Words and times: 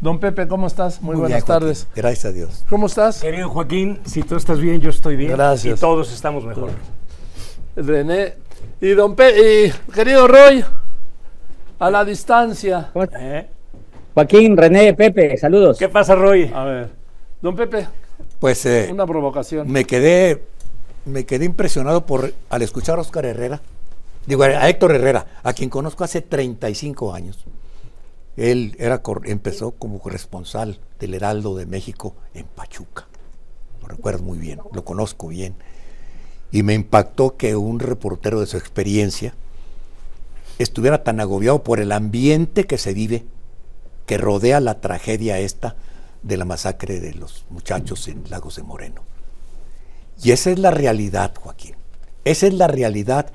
Don 0.00 0.20
Pepe, 0.20 0.46
¿cómo 0.46 0.68
estás? 0.68 1.02
Muy, 1.02 1.16
buenas 1.16 1.44
tardes. 1.44 1.88
Gracias 1.94 2.24
a 2.26 2.32
Dios. 2.32 2.64
¿Cómo 2.70 2.86
estás? 2.86 3.20
Querido 3.20 3.48
Joaquín, 3.48 3.98
si 4.04 4.22
tú 4.22 4.36
estás 4.36 4.60
bien, 4.60 4.80
yo 4.80 4.90
estoy 4.90 5.16
bien. 5.16 5.32
Gracias. 5.32 5.76
Y 5.76 5.80
todos 5.80 6.12
estamos 6.12 6.44
mejor. 6.44 6.70
René. 7.74 8.34
Y 8.80 8.90
don 8.90 9.16
Pepe, 9.16 9.66
y 9.66 9.92
querido 9.92 10.28
Roy, 10.28 10.64
a 11.80 11.90
la 11.90 12.04
distancia. 12.04 12.92
¿Eh? 13.18 13.48
Joaquín, 14.14 14.56
René, 14.56 14.94
Pepe, 14.94 15.36
saludos. 15.36 15.78
¿Qué 15.78 15.88
pasa, 15.88 16.14
Roy? 16.14 16.48
A 16.54 16.62
ver, 16.64 16.90
don 17.42 17.56
Pepe, 17.56 17.88
Pues 18.38 18.64
eh, 18.66 18.88
una 18.92 19.04
provocación. 19.04 19.70
me 19.70 19.84
quedé 19.84 20.44
me 21.04 21.24
quedé 21.24 21.44
impresionado 21.44 22.06
por 22.06 22.32
al 22.50 22.62
escuchar 22.62 22.98
a 22.98 23.00
Oscar 23.00 23.24
Herrera, 23.24 23.60
digo 24.26 24.44
a 24.44 24.68
Héctor 24.68 24.92
Herrera, 24.94 25.26
a 25.42 25.52
quien 25.54 25.70
conozco 25.70 26.04
hace 26.04 26.22
35 26.22 27.12
años. 27.12 27.44
Él 28.38 28.76
era 28.78 29.02
empezó 29.24 29.72
como 29.72 29.98
corresponsal 29.98 30.78
del 31.00 31.14
Heraldo 31.14 31.56
de 31.56 31.66
México 31.66 32.14
en 32.34 32.46
Pachuca. 32.46 33.08
Lo 33.82 33.88
recuerdo 33.88 34.22
muy 34.22 34.38
bien, 34.38 34.60
lo 34.72 34.84
conozco 34.84 35.26
bien. 35.26 35.56
Y 36.52 36.62
me 36.62 36.74
impactó 36.74 37.36
que 37.36 37.56
un 37.56 37.80
reportero 37.80 38.38
de 38.38 38.46
su 38.46 38.56
experiencia 38.56 39.34
estuviera 40.60 41.02
tan 41.02 41.18
agobiado 41.18 41.64
por 41.64 41.80
el 41.80 41.90
ambiente 41.90 42.64
que 42.64 42.78
se 42.78 42.94
vive, 42.94 43.26
que 44.06 44.18
rodea 44.18 44.60
la 44.60 44.80
tragedia 44.80 45.40
esta 45.40 45.74
de 46.22 46.36
la 46.36 46.44
masacre 46.44 47.00
de 47.00 47.14
los 47.14 47.44
muchachos 47.50 48.06
en 48.06 48.22
Lagos 48.30 48.54
de 48.54 48.62
Moreno. 48.62 49.02
Y 50.22 50.30
esa 50.30 50.52
es 50.52 50.60
la 50.60 50.70
realidad, 50.70 51.34
Joaquín. 51.34 51.74
Esa 52.24 52.46
es 52.46 52.54
la 52.54 52.68
realidad. 52.68 53.32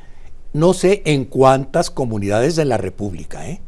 No 0.53 0.73
sé 0.73 1.01
en 1.03 1.25
cuántas 1.25 1.91
comunidades 1.91 2.55
de 2.55 2.63
la 2.63 2.77
República, 2.77 3.49
¿eh? 3.49 3.59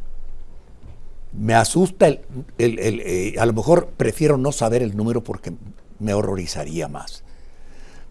Me 1.38 1.54
asusta 1.54 2.06
el, 2.08 2.20
el- 2.58 2.78
el, 2.78 3.00
eh, 3.00 3.34
a 3.38 3.46
lo 3.46 3.52
mejor 3.52 3.88
prefiero 3.96 4.38
no 4.38 4.52
saber 4.52 4.82
el 4.82 4.96
número 4.96 5.22
porque 5.22 5.52
me 5.98 6.14
horrorizaría 6.14 6.88
más. 6.88 7.22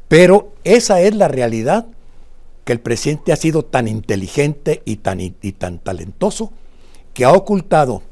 Pero 0.08 0.54
esa 0.64 1.02
es 1.02 1.16
la 1.16 1.28
realidad 1.28 1.88
que 2.64 2.74
el 2.74 2.80
presidente 2.80 3.32
ha 3.34 3.36
sido 3.36 3.64
tan 3.66 3.88
inteligente 3.88 4.82
y 4.86 4.98
tan, 4.98 5.20
y 5.22 5.32
tan 5.32 5.80
talentoso 5.80 6.52
que 7.14 7.26
ha 7.26 7.32
ocultado 7.32 8.04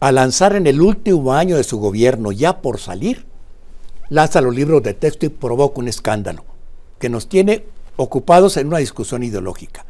a 0.00 0.12
lanzar 0.12 0.54
en 0.54 0.66
el 0.66 0.80
último 0.80 1.32
año 1.34 1.56
de 1.56 1.64
su 1.64 1.78
gobierno, 1.78 2.30
ya 2.32 2.60
por 2.62 2.78
salir, 2.78 3.26
lanza 4.08 4.40
los 4.40 4.54
libros 4.54 4.82
de 4.82 4.94
texto 4.94 5.26
y 5.26 5.30
provoca 5.30 5.80
un 5.80 5.88
escándalo 5.88 6.44
que 7.00 7.08
nos 7.08 7.28
tiene 7.28 7.64
ocupados 7.96 8.56
en 8.56 8.68
una 8.68 8.78
discusión 8.78 9.22
ideológica. 9.24 9.84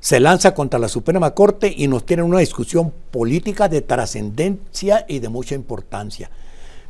Se 0.00 0.20
lanza 0.20 0.54
contra 0.54 0.78
la 0.78 0.88
Suprema 0.88 1.32
Corte 1.32 1.72
y 1.76 1.88
nos 1.88 2.06
tiene 2.06 2.22
en 2.22 2.28
una 2.28 2.38
discusión 2.38 2.92
política 3.10 3.68
de 3.68 3.82
trascendencia 3.82 5.04
y 5.08 5.18
de 5.18 5.28
mucha 5.28 5.54
importancia. 5.54 6.30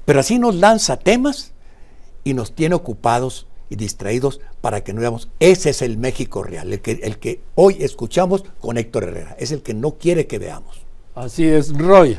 Pero 0.04 0.20
así 0.20 0.38
nos 0.38 0.54
lanza 0.54 0.98
temas 0.98 1.52
y 2.24 2.34
nos 2.34 2.52
tiene 2.52 2.74
ocupados 2.74 3.46
y 3.70 3.76
distraídos 3.76 4.40
para 4.60 4.82
que 4.82 4.92
no 4.92 5.00
veamos. 5.00 5.28
Ese 5.40 5.70
es 5.70 5.82
el 5.82 5.98
México 5.98 6.42
real, 6.42 6.72
el 6.72 6.80
que, 6.80 6.92
el 7.02 7.18
que 7.18 7.40
hoy 7.54 7.76
escuchamos 7.80 8.44
con 8.60 8.78
Héctor 8.78 9.04
Herrera. 9.04 9.36
Es 9.38 9.52
el 9.52 9.62
que 9.62 9.74
no 9.74 9.92
quiere 9.92 10.26
que 10.26 10.38
veamos. 10.38 10.82
Así 11.14 11.46
es, 11.46 11.76
Roy. 11.76 12.18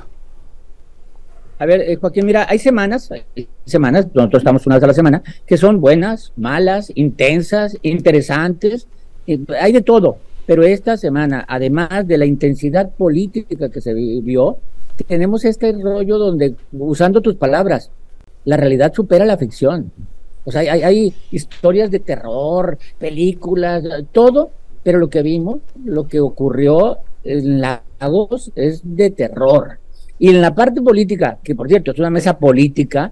A 1.60 1.66
ver, 1.66 1.82
eh, 1.82 1.96
Joaquín, 1.96 2.26
mira, 2.26 2.46
hay 2.48 2.60
semanas, 2.60 3.10
hay 3.12 3.48
semanas, 3.66 4.08
nosotros 4.14 4.42
estamos 4.42 4.66
una 4.68 4.76
vez 4.76 4.84
a 4.84 4.88
la 4.88 4.94
semana, 4.94 5.24
que 5.46 5.58
son 5.58 5.82
buenas, 5.82 6.32
malas, 6.36 6.92
intensas, 6.94 7.78
interesantes, 7.82 8.88
eh, 9.26 9.40
hay 9.60 9.72
de 9.72 9.82
todo. 9.82 10.20
Pero 10.48 10.64
esta 10.64 10.96
semana, 10.96 11.46
además 11.48 12.08
de 12.08 12.18
la 12.18 12.26
intensidad 12.26 12.90
política 12.90 13.70
que 13.70 13.82
se 13.82 13.94
vivió, 13.94 14.58
tenemos 15.06 15.44
este 15.46 15.74
rollo 15.74 16.18
donde, 16.18 16.56
usando 16.72 17.22
tus 17.22 17.36
palabras, 17.36 17.92
la 18.46 18.56
realidad 18.56 18.94
supera 18.94 19.26
la 19.26 19.38
ficción. 19.38 19.92
O 20.46 20.52
sea, 20.52 20.62
hay, 20.62 21.14
historias 21.32 21.92
de 21.92 22.00
terror, 22.00 22.78
películas, 22.98 23.84
todo, 24.14 24.52
pero 24.84 25.00
lo 25.00 25.10
que 25.10 25.22
vimos, 25.22 25.60
lo 25.84 26.08
que 26.08 26.22
ocurrió 26.22 27.00
en 27.26 27.60
Lagos 27.60 28.54
es 28.56 28.80
de 28.84 29.10
terror. 29.12 29.80
Y 30.18 30.30
en 30.30 30.40
la 30.40 30.56
parte 30.56 30.82
política, 30.82 31.40
que 31.44 31.56
por 31.56 31.68
cierto 31.68 31.92
es 31.92 32.00
una 32.00 32.10
mesa 32.10 32.40
política, 32.40 33.12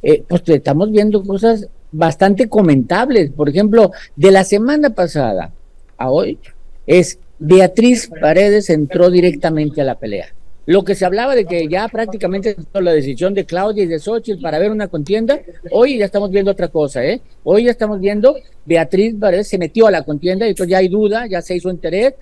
eh, 0.00 0.22
pues 0.28 0.42
estamos 0.46 0.92
viendo 0.92 1.24
cosas 1.24 1.66
bastante 1.90 2.48
comentables. 2.48 3.32
Por 3.32 3.48
ejemplo, 3.48 3.90
de 4.14 4.30
la 4.30 4.44
semana 4.44 4.90
pasada 4.90 5.52
a 5.98 6.10
hoy, 6.10 6.38
es 6.86 7.18
Beatriz 7.38 8.10
Paredes 8.20 8.70
entró 8.70 9.10
directamente 9.10 9.80
a 9.80 9.84
la 9.84 9.98
pelea. 9.98 10.26
Lo 10.64 10.84
que 10.84 10.94
se 10.94 11.04
hablaba 11.04 11.34
de 11.34 11.44
que 11.44 11.66
ya 11.66 11.88
prácticamente 11.88 12.54
la 12.72 12.92
decisión 12.92 13.34
de 13.34 13.44
Claudia 13.44 13.82
y 13.82 13.88
de 13.88 13.98
Xochitl 13.98 14.40
para 14.40 14.60
ver 14.60 14.70
una 14.70 14.86
contienda, 14.86 15.40
hoy 15.72 15.98
ya 15.98 16.04
estamos 16.04 16.30
viendo 16.30 16.52
otra 16.52 16.68
cosa, 16.68 17.04
¿eh? 17.04 17.20
Hoy 17.42 17.64
ya 17.64 17.72
estamos 17.72 17.98
viendo 18.00 18.36
Beatriz 18.64 19.16
Paredes 19.18 19.48
se 19.48 19.58
metió 19.58 19.88
a 19.88 19.90
la 19.90 20.04
contienda 20.04 20.46
y 20.46 20.50
entonces 20.50 20.70
ya 20.70 20.78
hay 20.78 20.88
duda, 20.88 21.26
ya 21.26 21.42
se 21.42 21.56
hizo 21.56 21.68
interés 21.68 22.14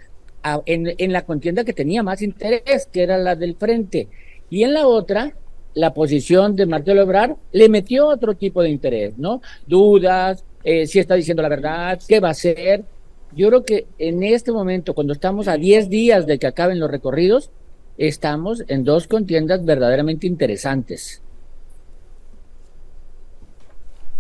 en, 0.65 0.95
en 0.97 1.13
la 1.13 1.23
contienda 1.27 1.65
que 1.65 1.75
tenía 1.75 2.03
más 2.03 2.23
interés, 2.23 2.89
que 2.91 3.03
era 3.03 3.19
la 3.19 3.37
del 3.37 3.57
frente. 3.57 4.09
Y 4.49 4.63
en 4.63 4.73
la 4.73 4.87
otra, 4.87 5.35
la 5.75 5.93
posición 5.93 6.57
de 6.57 6.67
Marcelo 6.67 7.03
Ebrard 7.03 7.37
le 7.53 7.69
metió 7.69 8.09
otro 8.09 8.35
tipo 8.35 8.63
de 8.63 8.71
interés, 8.71 9.19
¿no? 9.19 9.43
Dudas, 9.67 10.45
eh, 10.65 10.87
si 10.87 10.99
está 10.99 11.15
diciendo 11.15 11.43
la 11.43 11.49
verdad, 11.49 12.01
qué 12.09 12.21
va 12.21 12.29
a 12.29 12.33
hacer. 12.33 12.85
Yo 13.33 13.49
creo 13.49 13.65
que 13.65 13.87
en 13.99 14.23
este 14.23 14.53
momento, 14.53 14.95
cuando 14.95 15.13
estamos 15.13 15.47
a 15.49 15.57
10 15.57 15.89
días 15.89 16.27
de 16.27 16.39
que 16.39 16.47
acaben 16.47 16.81
los 16.81 16.91
recorridos, 16.91 17.51
estamos 17.97 18.65
en 18.69 18.85
dos 18.85 19.07
contiendas 19.07 19.65
verdaderamente 19.65 20.27
interesantes. 20.27 21.23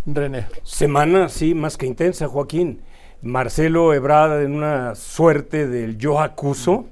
René. 0.06 0.46
Semana, 0.62 1.28
sí, 1.28 1.54
más 1.54 1.76
que 1.76 1.86
intensa, 1.86 2.28
Joaquín. 2.28 2.80
Marcelo 3.22 3.92
Ebrard 3.92 4.42
en 4.42 4.54
una 4.54 4.94
suerte 4.94 5.66
del 5.66 5.98
yo 5.98 6.20
acuso, 6.20 6.86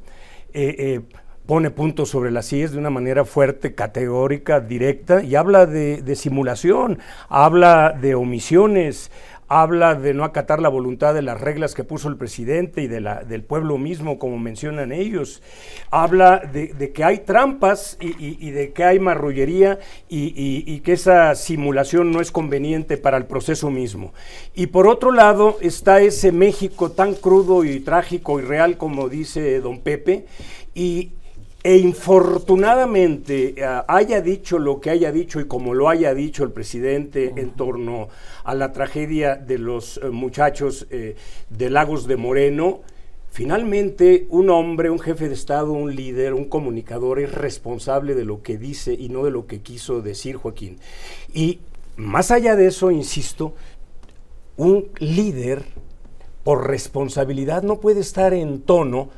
eh, 0.52 0.74
eh, 0.78 1.00
pone 1.46 1.70
puntos 1.70 2.10
sobre 2.10 2.30
las 2.30 2.46
sillas 2.46 2.72
de 2.72 2.78
una 2.78 2.90
manera 2.90 3.24
fuerte, 3.24 3.74
categórica, 3.74 4.60
directa, 4.60 5.22
y 5.22 5.36
habla 5.36 5.64
de, 5.64 6.02
de 6.02 6.16
simulación, 6.16 6.98
habla 7.30 7.96
de 7.98 8.14
omisiones, 8.14 9.10
habla 9.48 9.94
de 9.94 10.12
no 10.12 10.24
acatar 10.24 10.60
la 10.60 10.68
voluntad 10.68 11.14
de 11.14 11.22
las 11.22 11.40
reglas 11.40 11.74
que 11.74 11.82
puso 11.82 12.08
el 12.08 12.16
presidente 12.16 12.82
y 12.82 12.86
de 12.86 13.00
la, 13.00 13.24
del 13.24 13.42
pueblo 13.42 13.78
mismo, 13.78 14.18
como 14.18 14.38
mencionan 14.38 14.92
ellos. 14.92 15.42
Habla 15.90 16.38
de, 16.52 16.92
que 16.92 17.02
hay 17.02 17.18
trampas 17.18 17.96
y, 18.00 18.50
de 18.50 18.72
que 18.72 18.84
hay 18.84 18.98
marrullería 19.00 19.78
y, 20.08 20.26
y- 20.36 20.64
y 20.66 20.80
que 20.80 20.92
esa 20.92 21.34
simulación 21.34 22.10
no 22.12 22.20
es 22.20 22.30
conveniente 22.30 22.98
para 22.98 23.16
el 23.16 23.24
proceso 23.24 23.70
mismo. 23.70 24.12
Y 24.54 24.66
por 24.66 24.86
otro 24.86 25.12
lado 25.12 25.56
está 25.62 26.00
ese 26.00 26.30
México 26.30 26.90
tan 26.92 27.14
crudo 27.14 27.64
y 27.64 27.80
trágico 27.80 28.38
y 28.38 28.42
real 28.42 28.76
como 28.76 29.08
dice 29.08 29.60
don 29.60 29.78
Pepe, 29.80 30.26
y, 30.74 31.12
e 31.62 31.76
infortunadamente 31.78 33.54
eh, 33.56 33.82
haya 33.88 34.20
dicho 34.20 34.58
lo 34.58 34.80
que 34.80 34.90
haya 34.90 35.10
dicho 35.10 35.40
y 35.40 35.46
como 35.46 35.74
lo 35.74 35.88
haya 35.88 36.14
dicho 36.14 36.44
el 36.44 36.52
presidente 36.52 37.32
en 37.36 37.50
torno 37.50 38.08
a 38.44 38.54
la 38.54 38.72
tragedia 38.72 39.34
de 39.34 39.58
los 39.58 39.98
eh, 39.98 40.10
muchachos 40.10 40.86
eh, 40.90 41.16
de 41.50 41.70
Lagos 41.70 42.06
de 42.06 42.16
Moreno, 42.16 42.82
finalmente 43.30 44.26
un 44.30 44.50
hombre, 44.50 44.88
un 44.88 45.00
jefe 45.00 45.28
de 45.28 45.34
Estado, 45.34 45.72
un 45.72 45.94
líder, 45.96 46.32
un 46.32 46.44
comunicador 46.44 47.18
es 47.18 47.32
responsable 47.32 48.14
de 48.14 48.24
lo 48.24 48.40
que 48.42 48.56
dice 48.56 48.94
y 48.94 49.08
no 49.08 49.24
de 49.24 49.32
lo 49.32 49.46
que 49.46 49.60
quiso 49.60 50.00
decir 50.00 50.36
Joaquín. 50.36 50.78
Y 51.34 51.58
más 51.96 52.30
allá 52.30 52.54
de 52.54 52.68
eso, 52.68 52.92
insisto, 52.92 53.54
un 54.56 54.88
líder 55.00 55.64
por 56.44 56.68
responsabilidad 56.68 57.64
no 57.64 57.80
puede 57.80 58.00
estar 58.00 58.32
en 58.32 58.60
tono 58.60 59.10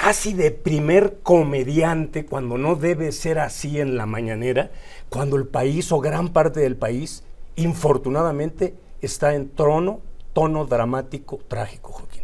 casi 0.00 0.32
de 0.32 0.50
primer 0.50 1.18
comediante 1.22 2.24
cuando 2.24 2.56
no 2.56 2.74
debe 2.74 3.12
ser 3.12 3.38
así 3.38 3.80
en 3.80 3.98
la 3.98 4.06
mañanera, 4.06 4.70
cuando 5.10 5.36
el 5.36 5.46
país 5.46 5.92
o 5.92 6.00
gran 6.00 6.30
parte 6.30 6.60
del 6.60 6.74
país, 6.74 7.22
infortunadamente, 7.56 8.74
está 9.02 9.34
en 9.34 9.50
trono, 9.50 10.00
tono 10.32 10.64
dramático, 10.64 11.38
trágico, 11.46 11.92
Joaquín. 11.92 12.22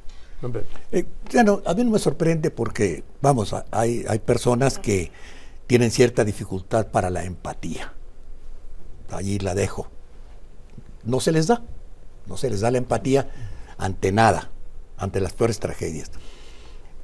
Eh, 0.90 1.04
ya 1.28 1.42
a 1.42 1.74
mí 1.74 1.84
no 1.84 1.90
me 1.90 1.98
sorprende 1.98 2.50
porque, 2.50 3.04
vamos, 3.20 3.54
hay, 3.70 4.06
hay 4.08 4.18
personas 4.20 4.78
que 4.78 5.10
tienen 5.66 5.90
cierta 5.90 6.24
dificultad 6.24 6.86
para 6.86 7.10
la 7.10 7.24
empatía. 7.24 7.92
Allí 9.10 9.38
la 9.38 9.54
dejo. 9.54 9.88
No 11.04 11.20
se 11.20 11.30
les 11.30 11.46
da, 11.46 11.62
no 12.26 12.38
se 12.38 12.48
les 12.48 12.60
da 12.60 12.70
la 12.70 12.78
empatía 12.78 13.28
ante 13.76 14.12
nada, 14.12 14.50
ante 14.96 15.20
las 15.20 15.34
peores 15.34 15.60
tragedias. 15.60 16.10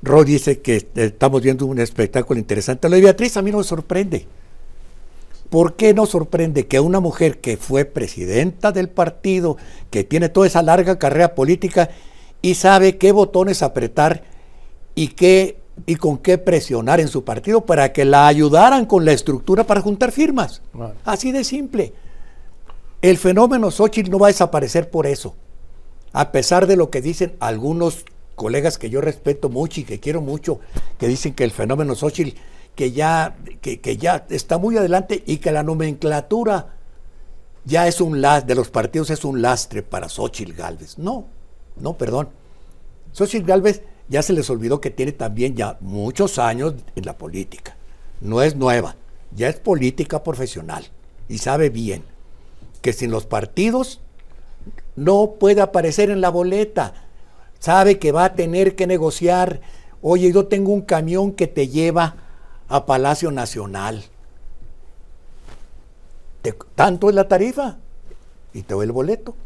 Rod 0.03 0.27
dice 0.27 0.61
que 0.61 0.89
estamos 0.95 1.43
viendo 1.43 1.65
un 1.67 1.79
espectáculo 1.79 2.39
interesante. 2.39 2.89
Lo 2.89 2.97
de 2.97 3.03
Beatriz 3.03 3.37
a 3.37 3.43
mí 3.43 3.53
no 3.53 3.59
me 3.59 3.65
sorprende. 3.65 4.27
¿Por 5.49 5.77
qué 5.77 5.95
no 5.95 6.07
sorprende 6.07 6.67
que 6.67 6.81
una 6.81 6.99
mujer 6.99 7.39
que 7.39 7.57
fue 7.57 7.85
presidenta 7.85 8.73
del 8.73 8.89
partido, 8.89 9.59
que 9.91 10.03
tiene 10.03 10.29
toda 10.29 10.47
esa 10.47 10.63
larga 10.63 10.99
carrera 10.99 11.35
política 11.35 11.91
y 12.41 12.55
sabe 12.55 12.97
qué 12.97 13.13
botones 13.13 13.63
apretar 13.63 14.25
y 14.95 15.09
qué 15.09 15.59
y 15.87 15.97
con 15.97 16.19
qué 16.19 16.39
presionar 16.39 17.01
en 17.01 17.09
su 17.09 17.25
partido 17.25 17.63
para 17.65 17.93
que 17.93 18.05
la 18.05 18.27
ayudaran 18.27 18.87
con 18.87 19.05
la 19.05 19.13
estructura 19.13 19.65
para 19.65 19.81
juntar 19.81 20.13
firmas. 20.13 20.63
Así 21.05 21.33
de 21.33 21.45
simple. 21.45 21.93
El 23.01 23.19
fenómeno 23.19 23.71
Xochitl 23.71 24.11
no 24.11 24.19
va 24.19 24.29
a 24.29 24.31
desaparecer 24.31 24.91
por 24.91 25.07
eso. 25.07 25.35
A 26.13 26.31
pesar 26.31 26.67
de 26.67 26.77
lo 26.77 26.91
que 26.91 27.01
dicen 27.01 27.35
algunos 27.41 28.05
colegas 28.35 28.79
que 28.79 28.91
yo 28.91 29.01
respeto 29.01 29.49
mucho 29.49 29.81
y 29.81 29.85
que 29.85 30.01
quiero 30.01 30.21
mucho, 30.21 30.61
que 30.99 31.09
dicen 31.09 31.35
que 31.35 31.45
el 31.45 31.51
fenómeno 31.51 31.95
Xochitl 31.95 32.39
que 32.75 32.93
ya, 32.93 33.37
que, 33.61 33.81
que 33.81 33.97
ya 33.97 34.27
está 34.31 34.59
muy 34.59 34.77
adelante 34.77 35.23
y 35.27 35.39
que 35.39 35.53
la 35.53 35.63
nomenclatura 35.63 36.75
ya 37.65 37.87
es 37.87 38.01
un 38.01 38.21
lastre, 38.21 38.49
de 38.49 38.55
los 38.55 38.71
partidos 38.71 39.11
es 39.11 39.25
un 39.25 39.43
lastre 39.43 39.83
para 39.83 40.09
Xochitl 40.09 40.53
Galvez. 40.53 40.99
No, 40.99 41.27
no, 41.77 41.97
perdón. 41.97 42.31
Xochitl 43.13 43.47
Galvez 43.47 43.83
ya 44.09 44.23
se 44.23 44.33
les 44.33 44.49
olvidó 44.51 44.81
que 44.81 44.91
tiene 44.91 45.13
también 45.13 45.55
ya 45.55 45.77
muchos 45.81 46.39
años 46.39 46.75
en 46.97 47.05
la 47.05 47.17
política. 47.17 47.77
No 48.21 48.43
es 48.43 48.57
nueva, 48.57 48.97
ya 49.35 49.49
es 49.49 49.57
política 49.57 50.23
profesional 50.23 50.87
y 51.29 51.39
sabe 51.39 51.71
bien 51.71 52.05
que 52.81 52.93
sin 52.93 53.11
los 53.11 53.27
partidos 53.27 54.01
no 54.97 55.35
puede 55.39 55.61
aparecer 55.61 56.11
en 56.11 56.21
la 56.21 56.29
boleta. 56.31 57.02
Sabe 57.63 58.01
que 58.01 58.11
va 58.11 58.25
a 58.25 58.35
tener 58.35 58.75
que 58.75 58.89
negociar. 58.89 59.61
Oye, 60.03 60.33
yo 60.33 60.47
tengo 60.49 60.73
un 60.73 60.81
camión 60.81 61.31
que 61.31 61.47
te 61.47 61.69
lleva 61.69 62.17
a 62.69 62.87
Palacio 62.87 63.31
Nacional. 63.31 64.03
Tanto 66.75 67.09
es 67.09 67.15
la 67.15 67.29
tarifa 67.29 67.77
y 68.53 68.63
te 68.63 68.75
doy 68.75 68.87
el 68.87 68.91
boleto. 68.91 69.37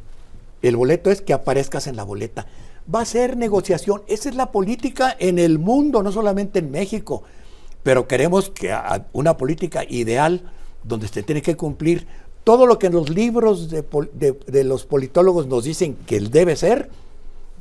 El 0.62 0.76
boleto 0.76 1.10
es 1.10 1.20
que 1.20 1.34
aparezcas 1.34 1.86
en 1.88 1.96
la 1.96 2.04
boleta. 2.04 2.46
Va 2.92 3.02
a 3.02 3.04
ser 3.04 3.36
negociación. 3.36 4.02
Esa 4.06 4.30
es 4.30 4.34
la 4.34 4.50
política 4.50 5.14
en 5.18 5.38
el 5.38 5.58
mundo, 5.58 6.02
no 6.02 6.10
solamente 6.10 6.60
en 6.60 6.70
México. 6.70 7.22
Pero 7.82 8.08
queremos 8.08 8.48
que 8.48 8.74
una 9.12 9.36
política 9.36 9.84
ideal 9.86 10.50
donde 10.84 11.06
se 11.08 11.22
tiene 11.22 11.42
que 11.42 11.54
cumplir 11.54 12.06
todo 12.44 12.64
lo 12.64 12.78
que 12.78 12.86
en 12.86 12.94
los 12.94 13.10
libros 13.10 13.68
de, 13.68 13.84
de- 14.46 14.64
los 14.64 14.86
politólogos 14.86 15.46
nos 15.48 15.64
dicen 15.64 15.96
que 16.06 16.18
debe 16.20 16.56
ser. 16.56 16.88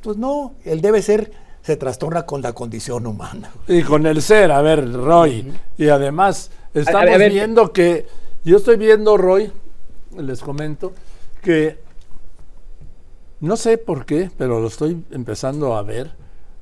Pues 0.06 0.18
no, 0.18 0.54
el 0.64 0.80
debe 0.82 1.02
ser 1.02 1.32
se 1.62 1.76
trastorna 1.76 2.24
con 2.26 2.40
la 2.40 2.52
condición 2.52 3.08
humana. 3.08 3.50
Y 3.66 3.82
con 3.82 4.06
el 4.06 4.22
ser, 4.22 4.52
a 4.52 4.62
ver, 4.62 4.92
Roy. 4.92 5.52
Y 5.76 5.88
además, 5.88 6.52
estamos 6.72 7.12
a 7.12 7.18
ver. 7.18 7.32
viendo 7.32 7.72
que, 7.72 8.06
yo 8.44 8.58
estoy 8.58 8.76
viendo, 8.76 9.16
Roy, 9.16 9.50
les 10.16 10.42
comento, 10.42 10.92
que 11.42 11.80
no 13.40 13.56
sé 13.56 13.78
por 13.78 14.06
qué, 14.06 14.30
pero 14.38 14.60
lo 14.60 14.68
estoy 14.68 15.04
empezando 15.10 15.74
a 15.74 15.82
ver, 15.82 16.12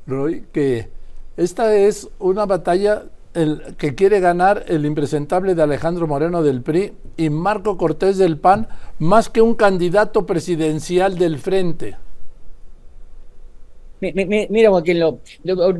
Roy, 0.07 0.47
que 0.51 0.89
esta 1.37 1.77
es 1.77 2.09
una 2.21 2.47
batalla 2.47 3.03
el, 3.35 3.77
que 3.77 3.95
quiere 3.95 4.21
ganar 4.21 4.65
el 4.69 4.87
impresentable 4.87 5.55
de 5.55 5.63
Alejandro 5.63 6.07
Moreno 6.07 6.43
del 6.43 6.63
PRI 6.63 6.95
y 7.19 7.29
Marco 7.29 7.77
Cortés 7.77 8.17
del 8.17 8.39
PAN, 8.39 8.69
más 9.01 9.29
que 9.29 9.43
un 9.43 9.55
candidato 9.55 10.25
presidencial 10.25 11.19
del 11.19 11.39
frente. 11.39 11.99
Mi- 14.05 14.13
mi- 14.13 14.27
mi- 14.27 14.47
Mira, 14.51 14.69
Joaquín, 14.69 15.01
lo- 15.01 15.21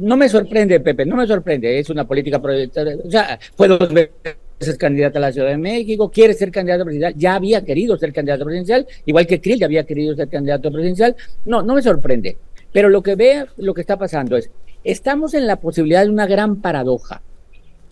no 0.01 0.17
me 0.17 0.29
sorprende, 0.31 0.81
Pepe, 0.81 1.05
no 1.05 1.17
me 1.17 1.27
sorprende. 1.27 1.79
Es 1.79 1.91
una 1.91 2.07
política 2.07 2.41
proyectada. 2.41 2.95
O 3.05 3.11
sea, 3.11 3.39
fue 3.55 3.69
dos 3.69 3.93
veces 3.93 4.79
candidata 4.79 5.19
a 5.19 5.23
la 5.23 5.33
Ciudad 5.33 5.49
de 5.49 5.59
México, 5.59 6.11
quiere 6.11 6.33
ser 6.33 6.51
candidato 6.51 6.85
presidencial, 6.85 7.21
ya 7.21 7.35
había 7.35 7.63
querido 7.63 7.99
ser 7.99 8.13
candidato 8.15 8.45
presidencial, 8.45 8.87
igual 9.05 9.27
que 9.27 9.41
Krill 9.41 9.63
había 9.63 9.85
querido 9.85 10.15
ser 10.15 10.29
candidato 10.29 10.71
presidencial. 10.73 11.15
No, 11.45 11.63
no 11.63 11.75
me 11.75 11.83
sorprende. 11.83 12.39
Pero 12.73 12.89
lo 12.89 13.03
que 13.03 13.15
ve, 13.15 13.45
lo 13.59 13.75
que 13.75 13.83
está 13.83 13.99
pasando 13.99 14.37
es, 14.39 14.51
estamos 14.85 15.35
en 15.35 15.47
la 15.47 15.57
posibilidad 15.57 16.03
de 16.05 16.11
una 16.11 16.27
gran 16.27 16.63
paradoja. 16.63 17.21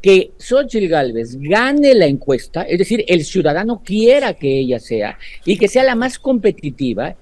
Que 0.00 0.32
Xochitl 0.38 0.88
Gálvez 0.88 1.38
gane 1.38 1.94
la 1.94 2.06
encuesta, 2.06 2.62
es 2.62 2.78
decir, 2.78 3.04
el 3.06 3.24
ciudadano 3.24 3.82
quiera 3.84 4.34
que 4.34 4.58
ella 4.58 4.80
sea 4.80 5.16
y 5.44 5.56
que 5.58 5.68
sea 5.68 5.84
la 5.84 5.94
más 5.94 6.18
competitiva 6.18 7.14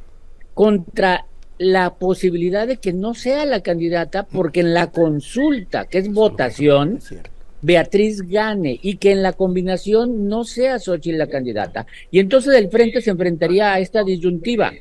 contra 0.54 1.26
la 1.62 1.90
posibilidad 1.94 2.66
de 2.66 2.78
que 2.78 2.94
no 2.94 3.12
sea 3.12 3.44
la 3.44 3.60
candidata 3.60 4.22
porque 4.22 4.60
en 4.60 4.72
la 4.72 4.90
consulta, 4.90 5.84
que 5.84 5.98
es 5.98 6.10
votación, 6.10 6.96
Es. 6.96 7.14
Beatriz 7.60 8.22
gane 8.26 8.78
y 8.82 8.96
que 8.96 9.12
en 9.12 9.22
la 9.22 9.34
combinación 9.34 10.26
no 10.26 10.44
sea 10.44 10.78
Xochitl 10.78 11.18
la 11.18 11.26
candidata. 11.26 11.86
Y 12.10 12.18
entonces 12.18 12.54
el 12.54 12.70
frente 12.70 13.02
se 13.02 13.10
enfrentaría 13.10 13.74
a 13.74 13.78
esta 13.78 14.02
disyuntiva. 14.02 14.72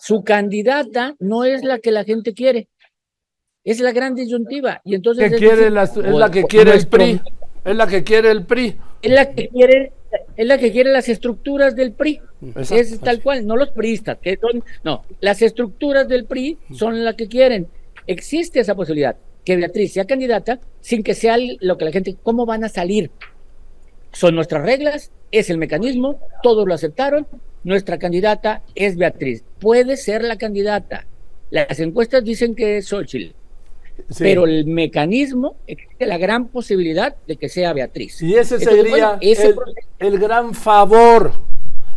Su 0.00 0.24
candidata 0.24 1.14
no 1.20 1.44
es 1.44 1.62
la 1.62 1.78
que 1.78 1.92
la 1.92 2.02
gente 2.02 2.34
quiere. 2.34 2.66
Es 3.62 3.78
la 3.78 3.92
gran 3.92 4.16
disyuntiva. 4.16 4.80
Y 4.84 4.96
entonces 4.96 5.28
Que 5.28 5.34
es 5.36 5.40
quiere 5.40 5.56
decir, 5.56 5.72
la- 5.72 5.84
es 5.84 5.96
o- 5.96 6.18
la 6.18 6.30
que 6.32 6.42
quiere 6.42 6.74
el 6.74 6.86
PRI. 6.88 7.20
Es 7.64 7.76
la 7.76 7.86
que 7.86 8.02
quiere 8.02 8.30
el 8.32 8.44
PRI. 8.44 8.76
es 9.02 9.12
la 9.12 9.30
que 9.32 9.48
quiere 9.48 9.92
es 10.36 10.46
la 10.46 10.58
que 10.58 10.72
quiere 10.72 10.92
las 10.92 11.08
estructuras 11.08 11.74
del 11.76 11.92
PRI. 11.92 12.20
Exacto. 12.46 12.74
Es 12.74 13.00
tal 13.00 13.22
cual, 13.22 13.46
no 13.46 13.56
los 13.56 13.70
priistas, 13.70 14.18
que 14.20 14.38
son, 14.40 14.64
no, 14.82 15.04
las 15.20 15.42
estructuras 15.42 16.08
del 16.08 16.24
PRI 16.24 16.58
son 16.72 17.04
las 17.04 17.14
que 17.14 17.28
quieren. 17.28 17.68
Existe 18.06 18.60
esa 18.60 18.74
posibilidad 18.74 19.16
que 19.44 19.56
Beatriz 19.56 19.92
sea 19.92 20.04
candidata 20.04 20.60
sin 20.80 21.02
que 21.02 21.14
sea 21.14 21.36
lo 21.60 21.76
que 21.76 21.84
la 21.84 21.92
gente, 21.92 22.16
¿cómo 22.22 22.46
van 22.46 22.64
a 22.64 22.68
salir? 22.68 23.10
Son 24.12 24.34
nuestras 24.34 24.62
reglas, 24.62 25.10
es 25.30 25.50
el 25.50 25.58
mecanismo, 25.58 26.20
todos 26.42 26.66
lo 26.66 26.74
aceptaron, 26.74 27.26
nuestra 27.62 27.98
candidata 27.98 28.62
es 28.74 28.96
Beatriz. 28.96 29.44
Puede 29.58 29.96
ser 29.96 30.22
la 30.22 30.36
candidata. 30.36 31.06
Las 31.50 31.80
encuestas 31.80 32.24
dicen 32.24 32.54
que 32.54 32.78
es 32.78 32.88
Xochitl, 32.88 33.34
Sí. 34.10 34.22
pero 34.24 34.44
el 34.44 34.66
mecanismo 34.66 35.56
existe 35.66 36.04
la 36.06 36.18
gran 36.18 36.48
posibilidad 36.48 37.14
de 37.26 37.36
que 37.36 37.48
sea 37.48 37.72
Beatriz. 37.72 38.20
Y 38.22 38.34
ese 38.34 38.56
Entonces, 38.56 38.68
sería 38.84 38.90
bueno, 39.06 39.18
ese 39.20 39.54
el, 39.98 40.18
gran 40.18 40.52
favor, 40.54 41.32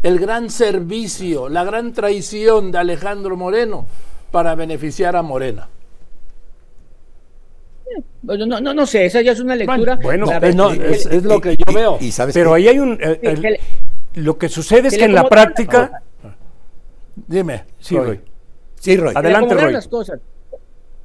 el 0.04 0.20
gran 0.20 0.50
servicio, 0.50 1.50
la 1.50 1.64
gran 1.64 1.92
traición 1.94 2.72
de 2.72 2.78
Alejandro 2.78 3.36
Moreno 3.36 3.88
para 4.32 4.56
beneficiar 4.56 5.16
a 5.16 5.22
Morena. 5.22 5.68
Bueno, 8.22 8.46
No, 8.46 8.60
no, 8.60 8.74
no 8.74 8.86
sé, 8.86 9.06
esa 9.06 9.22
ya 9.22 9.32
es 9.32 9.40
una 9.40 9.56
lectura. 9.56 9.98
bueno, 10.02 10.28
Eh, 10.42 10.54
no, 10.54 10.72
es, 10.72 11.06
es 11.06 11.24
lo 11.24 11.40
que 11.40 11.52
yo 11.56 11.64
Y- 11.70 11.74
veo. 11.74 11.98
Y, 12.02 12.12
sabes 12.12 12.34
Pero 12.34 12.54
ahí 12.54 12.68
hay 12.68 12.80
un... 12.80 12.98
eh, 13.02 13.20
el- 13.22 13.60
lo 14.24 14.38
que 14.38 14.50
sucede 14.50 14.88
es 14.90 14.98
que 14.98 15.06
en 15.06 15.14
la 15.16 15.28
práctica... 15.30 16.02
Dime. 17.16 17.64
Sí, 17.80 17.96
Roy. 17.98 18.06
Roy. 18.08 18.20
Sí, 18.80 18.98
Roy. 18.98 19.14
Adelante, 19.16 19.56
Roy. 19.56 19.74
las 19.74 19.88
cosas. 19.88 20.20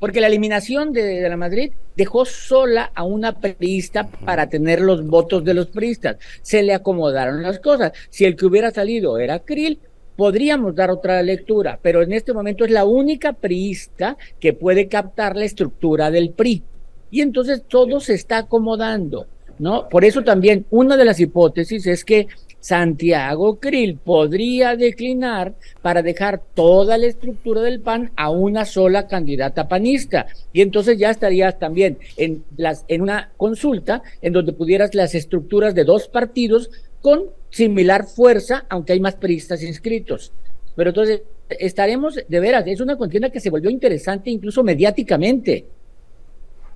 Porque 0.03 0.21
la 0.21 0.27
eliminación 0.27 0.93
de, 0.93 1.29
la 1.29 1.37
Madrid 1.37 1.75
dejó 1.97 2.25
sola 2.25 2.91
a 2.93 3.05
una 3.05 3.39
priista 3.39 4.09
para 4.09 4.49
tener 4.49 4.81
los 4.81 5.07
votos 5.07 5.45
de 5.45 5.55
los 5.55 5.69
priistas. 5.69 6.17
Se 6.43 6.65
le 6.65 6.75
acomodaron 6.75 7.41
las 7.41 7.61
cosas. 7.61 7.93
Si 8.11 8.25
el 8.25 8.35
que 8.35 8.47
hubiera 8.47 8.73
salido 8.73 9.17
era 9.21 9.39
Krill, 9.39 9.79
podríamos 10.17 10.75
dar 10.75 10.91
otra 10.91 11.23
lectura, 11.23 11.79
pero 11.81 12.03
en 12.03 12.13
este 12.13 12.33
momento 12.33 12.65
es 12.65 12.73
la 12.73 12.85
única 12.85 13.33
priista 13.33 14.17
que 14.41 14.53
puede 14.53 14.89
captar 14.89 15.37
la 15.37 15.45
estructura 15.45 16.11
del 16.11 16.31
PRI. 16.31 16.65
Y 17.13 17.21
entonces 17.21 17.63
todo 17.69 18.01
se 18.01 18.15
está 18.15 18.39
acomodando, 18.39 19.29
¿no? 19.61 19.89
Por 19.89 20.05
eso 20.05 20.25
también 20.25 20.67
una 20.71 20.97
de 20.97 21.05
las 21.05 21.21
hipótesis 21.21 21.87
es 21.87 22.05
que 22.05 22.27
Santiago 22.63 23.59
Krill 23.59 23.99
podría 23.99 24.77
declinar 24.77 25.55
para 25.83 26.01
dejar 26.01 26.41
toda 26.55 26.97
la 26.97 27.07
estructura 27.07 27.61
del 27.61 27.81
PAN 27.81 28.13
a 28.15 28.31
una 28.31 28.65
sola 28.65 29.09
candidata 29.09 29.67
panista. 29.67 30.27
Y 30.53 30.61
entonces 30.61 30.97
ya 30.97 31.11
estarías 31.11 31.59
también 31.59 31.99
en, 32.17 32.45
las, 32.57 32.85
en 32.87 33.03
una 33.03 33.33
consulta 33.37 34.03
en 34.23 34.33
donde 34.33 34.53
pudieras 34.53 34.95
las 34.95 35.17
estructuras 35.17 35.75
de 35.75 35.83
dos 35.83 36.07
partidos 36.07 36.71
con 37.01 37.25
similar 37.51 38.07
fuerza, 38.07 38.65
aunque 38.69 38.93
hay 38.93 39.01
más 39.01 39.17
priistas 39.17 39.65
inscritos. 39.65 40.33
Pero 40.77 40.91
entonces 40.91 41.23
estaremos, 41.49 42.15
de 42.29 42.41
veras, 42.41 42.65
es 42.69 42.81
una 42.81 42.97
contienda 42.97 43.31
que 43.31 43.41
se 43.41 43.51
volvió 43.51 43.71
interesante 43.71 44.31
incluso 44.31 44.63
mediáticamente. 44.63 45.67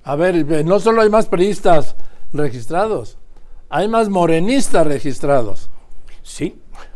A 0.03 0.17
ver, 0.17 0.43
ve, 0.43 0.65
no 0.65 0.81
solo 0.81 1.01
hay 1.01 1.09
más 1.09 1.27
periodistas 1.27 1.95
registrados, 2.33 3.17
hay 3.69 3.87
más 3.87 4.09
morenistas 4.09 4.85
registrados. 4.85 5.69
Sí. 6.27 6.55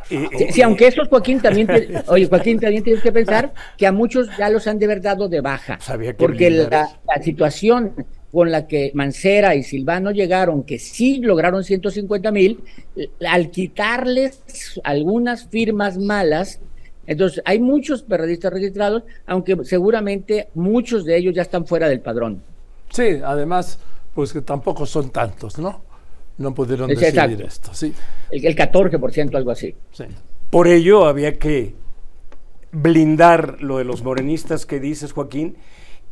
Eh, 0.10 0.28
Sí, 0.38 0.44
eh, 0.44 0.52
sí, 0.52 0.62
aunque 0.62 0.88
esos, 0.88 1.08
Joaquín, 1.08 1.40
también, 1.40 1.66
te- 1.68 2.04
oye, 2.08 2.28
Joaquín, 2.28 2.60
también 2.60 2.84
tienes 2.84 3.02
que 3.02 3.14
pensar 3.14 3.54
que 3.78 3.88
a 3.88 3.94
muchos 3.94 4.28
ya 4.38 4.50
los 4.50 4.68
han 4.68 4.78
de 4.78 4.88
ver 4.88 5.02
dado 5.02 5.30
de 5.30 5.40
baja. 5.40 5.80
Sabía 5.80 6.12
que 6.12 6.18
porque 6.18 6.52
la, 6.52 7.00
la 7.08 7.24
situación 7.24 7.94
con 8.30 8.52
la 8.52 8.68
que 8.68 8.92
Mancera 8.94 9.56
y 9.56 9.64
Silvano 9.64 10.12
llegaron, 10.12 10.64
que 10.64 10.80
sí 10.80 11.20
lograron 11.20 11.64
150 11.64 12.30
mil, 12.32 12.60
al 13.26 13.52
quitarles 13.52 14.80
algunas 14.84 15.48
firmas 15.48 15.98
malas, 15.98 16.60
entonces 17.08 17.42
hay 17.46 17.60
muchos 17.60 18.04
periodistas 18.04 18.52
registrados, 18.54 19.04
aunque 19.26 19.58
seguramente 19.64 20.50
muchos 20.56 21.06
de 21.06 21.18
ellos 21.18 21.34
ya 21.34 21.42
están 21.42 21.66
fuera 21.66 21.88
del 21.88 22.02
padrón. 22.02 22.42
Sí, 22.90 23.20
además, 23.24 23.80
pues 24.14 24.34
que 24.34 24.42
tampoco 24.42 24.86
son 24.86 25.10
tantos, 25.10 25.58
¿no? 25.58 25.82
No 26.42 26.54
pudieron 26.54 26.90
decidir 26.90 27.08
exacto. 27.10 27.44
esto, 27.46 27.74
sí. 27.74 27.94
El, 28.32 28.46
el 28.46 28.56
14%, 28.56 29.36
algo 29.36 29.52
así. 29.52 29.76
sí. 29.92 30.06
Por 30.50 30.68
ello 30.68 31.06
había 31.06 31.40
que 31.40 31.76
blindar 32.72 33.62
lo 33.62 33.78
de 33.78 33.86
los 33.86 34.04
morenistas 34.04 34.66
que 34.66 34.80
dices, 34.80 35.14
Joaquín, 35.14 35.56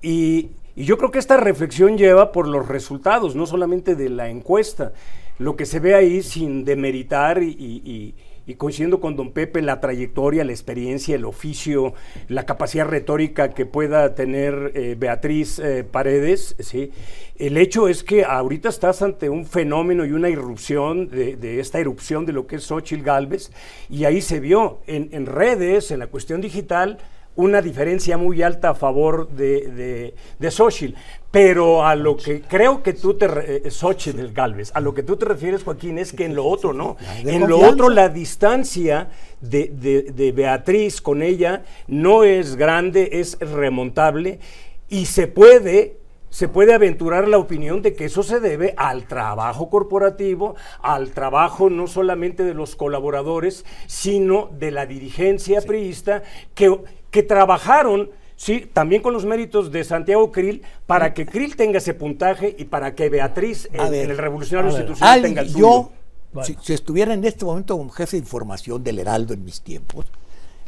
y, 0.02 0.52
Y 0.76 0.86
yo 0.86 0.98
creo 0.98 1.12
que 1.12 1.20
esta 1.20 1.36
reflexión 1.36 1.98
lleva 1.98 2.32
por 2.32 2.48
los 2.48 2.70
resultados, 2.70 3.36
no 3.36 3.46
solamente 3.46 3.96
de 3.96 4.10
la 4.10 4.30
encuesta. 4.30 4.94
Lo 5.38 5.56
que 5.56 5.66
se 5.66 5.80
ve 5.80 5.94
ahí 5.96 6.22
sin 6.22 6.64
demeritar 6.64 7.44
y, 7.44 7.50
y, 7.50 8.16
y 8.50 8.56
coincidiendo 8.56 9.00
con 9.00 9.16
don 9.16 9.32
Pepe, 9.32 9.62
la 9.62 9.80
trayectoria, 9.80 10.44
la 10.44 10.52
experiencia, 10.52 11.14
el 11.14 11.26
oficio, 11.26 11.94
la 12.30 12.48
capacidad 12.48 12.88
retórica 12.88 13.52
que 13.52 13.68
pueda 13.68 14.16
tener 14.16 14.72
eh, 14.74 14.96
Beatriz 14.98 15.60
eh, 15.60 15.84
Paredes, 15.84 16.56
¿sí? 16.58 16.92
el 17.38 17.58
hecho 17.58 17.88
es 17.88 18.04
que 18.04 18.26
ahorita 18.26 18.70
estás 18.70 19.04
ante 19.04 19.30
un 19.30 19.46
fenómeno 19.46 20.04
y 20.04 20.14
una 20.14 20.30
irrupción 20.30 21.10
de, 21.10 21.60
esta 21.60 21.80
erupción 21.80 22.26
de 22.26 22.34
lo 22.34 22.48
que 22.48 22.56
es 22.56 22.64
Xochitl 22.64 23.04
Galvez, 23.04 23.52
y 23.88 24.06
ahí 24.06 24.20
se 24.20 24.40
vio 24.40 24.80
en 24.88 25.28
redes, 25.28 25.92
en 25.92 26.00
la 26.00 26.08
cuestión 26.08 26.42
digital, 26.42 26.98
una 27.40 27.62
diferencia 27.62 28.18
muy 28.18 28.42
alta 28.44 28.72
a 28.72 28.76
favor 28.76 29.30
de, 29.30 29.68
de, 29.72 30.14
de 30.38 30.52
Xochitl. 30.52 30.96
Pero 31.32 31.86
a 31.86 31.96
lo 31.96 32.18
que 32.18 32.42
creo 32.42 32.82
que 32.82 32.94
tú 32.94 33.14
te, 33.14 33.28
eh, 33.28 33.70
Xochitl 33.72 34.34
Galvez, 34.34 34.72
a 34.74 34.80
lo 34.82 34.94
que 34.94 35.04
tú 35.04 35.16
te 35.16 35.26
refieres, 35.26 35.64
Joaquín, 35.64 36.00
es 36.00 36.12
que 36.12 36.26
en 36.26 36.36
lo 36.36 36.46
otro, 36.46 36.74
¿no? 36.74 36.98
En 37.36 37.48
lo 37.48 37.60
otro, 37.70 37.90
la 37.90 38.10
distancia 38.10 39.10
de, 39.40 39.72
de- 39.74 40.12
de 40.12 40.32
Beatriz 40.32 41.02
con 41.02 41.22
ella 41.22 41.64
no 41.88 42.24
es 42.24 42.56
grande, 42.56 43.10
es 43.14 43.38
remontable 43.40 44.40
y 44.90 45.06
se 45.06 45.28
puede, 45.28 45.99
se 46.30 46.48
puede 46.48 46.74
aventurar 46.74 47.28
la 47.28 47.38
opinión 47.38 47.82
de 47.82 47.94
que 47.96 48.06
eso 48.06 48.24
se 48.24 48.40
debe 48.40 48.74
al 48.78 49.08
trabajo 49.08 49.70
corporativo, 49.70 50.56
al 50.82 51.12
trabajo 51.12 51.70
no 51.70 51.88
solamente 51.88 52.44
de 52.44 52.54
los 52.54 52.76
colaboradores, 52.76 53.66
sino 53.88 54.50
de 54.60 54.72
la 54.72 54.86
dirigencia 54.86 55.62
priista 55.62 56.24
que, 56.54 56.80
que 57.12 57.24
trabajaron. 57.24 58.12
Sí, 58.36 58.70
también 58.72 59.02
con 59.02 59.12
los 59.12 59.26
méritos 59.26 59.70
de 59.70 59.84
Santiago 59.84 60.32
Krill, 60.32 60.62
para 60.88 61.14
que 61.14 61.26
Krill 61.26 61.58
tenga 61.58 61.80
ese 61.80 61.94
puntaje 61.94 62.56
y 62.58 62.66
para 62.66 62.96
que 62.96 63.10
Beatriz 63.10 63.68
en, 63.74 63.92
ver, 63.92 64.06
en 64.06 64.12
el 64.12 64.18
Revolucionario 64.18 64.70
Institucional 64.72 65.14
Al- 65.16 65.22
tenga 65.24 65.42
el 65.42 65.50
suyo. 65.50 65.60
yo, 65.60 65.92
Bueno. 66.32 66.46
si, 66.48 66.56
si 66.62 66.74
estuviera 66.74 67.14
en 67.14 67.26
este 67.26 67.44
momento 67.44 67.76
como 67.78 67.90
jefe 67.90 68.16
de 68.16 68.22
información 68.24 68.82
del 68.82 69.00
Heraldo 69.00 69.34
en 69.34 69.44
mis 69.44 69.60
tiempos, 69.60 70.06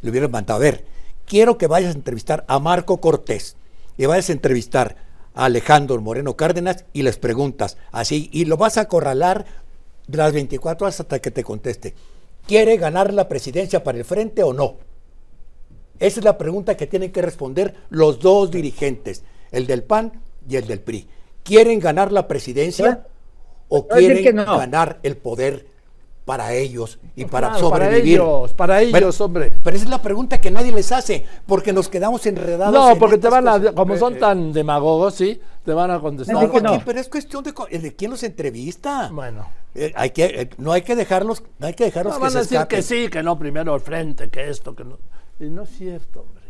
le 0.01 0.09
hubiera 0.09 0.27
mandado, 0.27 0.57
a 0.57 0.61
ver, 0.63 0.83
quiero 1.25 1.57
que 1.57 1.67
vayas 1.67 1.93
a 1.93 1.97
entrevistar 1.97 2.43
a 2.49 2.59
Marco 2.59 2.97
Cortés 2.97 3.55
y 3.97 4.05
vayas 4.05 4.29
a 4.29 4.33
entrevistar 4.33 4.97
a 5.33 5.45
Alejandro 5.45 6.01
Moreno 6.01 6.35
Cárdenas 6.35 6.85
y 6.93 7.03
les 7.03 7.17
preguntas 7.17 7.77
así, 7.91 8.29
y 8.31 8.45
lo 8.45 8.57
vas 8.57 8.77
a 8.77 8.81
acorralar 8.81 9.45
de 10.07 10.17
las 10.17 10.33
24 10.33 10.85
horas 10.85 10.99
hasta 10.99 11.19
que 11.19 11.31
te 11.31 11.43
conteste. 11.43 11.93
¿Quiere 12.47 12.77
ganar 12.77 13.13
la 13.13 13.27
presidencia 13.27 13.83
para 13.83 13.97
el 13.97 14.05
frente 14.05 14.43
o 14.43 14.53
no? 14.53 14.75
Esa 15.99 16.19
es 16.19 16.25
la 16.25 16.37
pregunta 16.37 16.75
que 16.75 16.87
tienen 16.87 17.11
que 17.11 17.21
responder 17.21 17.75
los 17.89 18.19
dos 18.19 18.49
dirigentes, 18.49 19.23
el 19.51 19.67
del 19.67 19.83
PAN 19.83 20.11
y 20.49 20.55
el 20.55 20.65
del 20.65 20.79
PRI. 20.79 21.07
¿Quieren 21.43 21.79
ganar 21.79 22.11
la 22.11 22.27
presidencia 22.27 23.05
o 23.69 23.87
quieren 23.87 24.35
no. 24.35 24.57
ganar 24.57 24.99
el 25.03 25.17
poder 25.17 25.67
para 26.31 26.53
ellos 26.53 26.97
y 27.17 27.25
para 27.25 27.49
Claro, 27.49 27.69
para 27.69 27.85
sobrevivir? 27.87 28.13
ellos, 28.13 28.53
para 28.53 28.81
ellos, 28.81 29.19
hombre. 29.19 29.51
Pero 29.61 29.75
esa 29.75 29.83
es 29.83 29.91
la 29.91 30.01
pregunta 30.01 30.39
que 30.39 30.49
nadie 30.49 30.71
les 30.71 30.89
hace, 30.93 31.25
porque 31.45 31.73
nos 31.73 31.89
quedamos 31.89 32.25
enredados. 32.25 32.73
No, 32.73 32.91
en 32.91 32.99
porque 32.99 33.17
te 33.17 33.27
van 33.27 33.49
a, 33.49 33.57
cosas. 33.59 33.73
como 33.73 33.97
son 33.97 34.15
Eh, 34.15 34.19
tan 34.19 34.53
demagogos, 34.53 35.13
sí, 35.15 35.41
te 35.65 35.73
van 35.73 35.91
a 35.91 35.99
contestar. 35.99 36.35
No, 36.35 36.47
Joaquín, 36.47 36.83
pero 36.85 37.01
es 37.01 37.09
cuestión 37.09 37.43
de, 37.43 37.53
de 37.79 37.95
quién 37.97 38.11
los 38.11 38.23
entrevista. 38.23 39.09
Bueno. 39.11 39.45
Eh, 39.75 39.91
hay 39.93 40.11
que, 40.11 40.23
eh, 40.23 40.49
no 40.57 40.71
hay 40.71 40.83
que 40.83 40.95
dejarlos, 40.95 41.43
no 41.59 41.67
hay 41.67 41.73
que 41.73 41.83
dejarlos 41.83 42.13
No, 42.13 42.19
que 42.19 42.23
van 42.23 42.31
se 42.31 42.37
a 42.37 42.41
decir 42.41 42.57
escapen. 42.59 42.77
que 42.77 42.81
sí, 42.83 43.09
que 43.09 43.21
no, 43.23 43.37
primero 43.37 43.73
al 43.73 43.81
frente, 43.81 44.29
que 44.29 44.49
esto, 44.49 44.73
que 44.73 44.85
no. 44.85 44.99
Y 45.37 45.49
no 45.49 45.63
es 45.63 45.69
cierto, 45.77 46.21
hombre. 46.21 46.40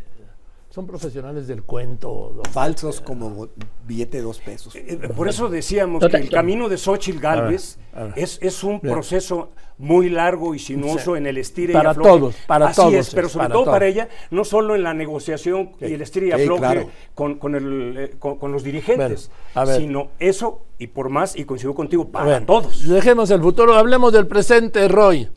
Son 0.72 0.86
profesionales 0.86 1.46
del 1.46 1.64
cuento. 1.64 2.32
don 2.34 2.44
Falsos 2.50 3.02
como 3.02 3.48
billete 3.86 4.16
de 4.16 4.22
dos 4.22 4.38
pesos. 4.38 4.74
Eh, 4.74 4.96
Por 5.14 5.28
eso 5.28 5.50
decíamos 5.50 6.00
Total- 6.00 6.20
que 6.22 6.26
el 6.28 6.32
camino 6.32 6.70
de 6.70 6.78
Xochitl 6.78 7.20
Galvez 7.20 7.78
a 7.94 8.04
ver. 8.04 8.12
es, 8.16 8.38
es 8.40 8.64
un 8.64 8.80
proceso 8.80 9.50
muy 9.76 10.08
largo 10.08 10.54
y 10.54 10.58
sinuoso 10.58 11.14
en 11.16 11.26
el 11.26 11.36
estire 11.36 11.74
Para 11.74 11.90
y 11.90 11.92
afloje. 11.92 12.08
todos, 12.10 12.34
para 12.46 12.66
Así 12.68 12.76
todos 12.80 12.94
es, 12.94 13.14
pero 13.14 13.28
sobre 13.28 13.44
para 13.44 13.52
todo 13.52 13.64
todos. 13.64 13.74
para 13.74 13.86
ella, 13.86 14.08
no 14.30 14.44
solo 14.44 14.74
en 14.74 14.82
la 14.82 14.94
negociación 14.94 15.72
y 15.78 15.92
el 15.92 16.00
estire 16.00 16.28
y 16.28 16.30
Sí, 16.30 16.40
afloje 16.42 16.60
claro. 16.60 16.90
con, 17.14 17.34
con 17.38 17.54
el, 17.54 17.94
eh, 17.98 18.10
con, 18.18 18.38
con 18.38 18.50
los 18.52 18.62
dirigentes, 18.64 19.28
Bueno, 19.52 19.60
a 19.60 19.64
ver. 19.72 19.80
sino 19.80 20.08
eso 20.20 20.62
y 20.78 20.86
por 20.86 21.10
más, 21.10 21.36
y 21.36 21.44
coincido 21.44 21.74
contigo, 21.74 22.08
para 22.08 22.46
todos. 22.46 22.88
Dejemos 22.88 23.30
el 23.30 23.42
futuro, 23.42 23.74
hablemos 23.74 24.10
del 24.14 24.26
presente, 24.26 24.88
Roy. 24.88 25.28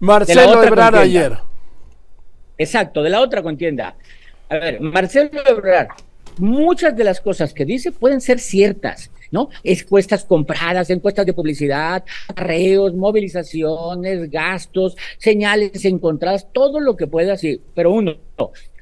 Marcelo 0.00 0.62
Ebrard 0.62 0.92
contienda. 0.96 1.00
ayer. 1.00 1.38
Exacto, 2.58 3.02
de 3.02 3.10
la 3.10 3.20
otra 3.20 3.42
contienda. 3.42 3.96
A 4.50 4.56
ver, 4.56 4.80
Marcelo 4.80 5.30
Ebrard, 5.46 5.88
muchas 6.38 6.96
de 6.96 7.04
las 7.04 7.20
cosas 7.20 7.52
que 7.52 7.64
dice 7.64 7.92
pueden 7.92 8.20
ser 8.20 8.38
ciertas, 8.38 9.10
¿no? 9.30 9.50
Encuestas 9.62 10.24
compradas, 10.24 10.88
encuestas 10.88 11.26
de 11.26 11.34
publicidad, 11.34 12.02
arreos, 12.34 12.94
movilizaciones, 12.94 14.30
gastos, 14.30 14.96
señales 15.18 15.84
encontradas, 15.84 16.50
todo 16.52 16.80
lo 16.80 16.96
que 16.96 17.06
pueda 17.06 17.32
decir. 17.32 17.60
Pero 17.74 17.92
uno, 17.92 18.16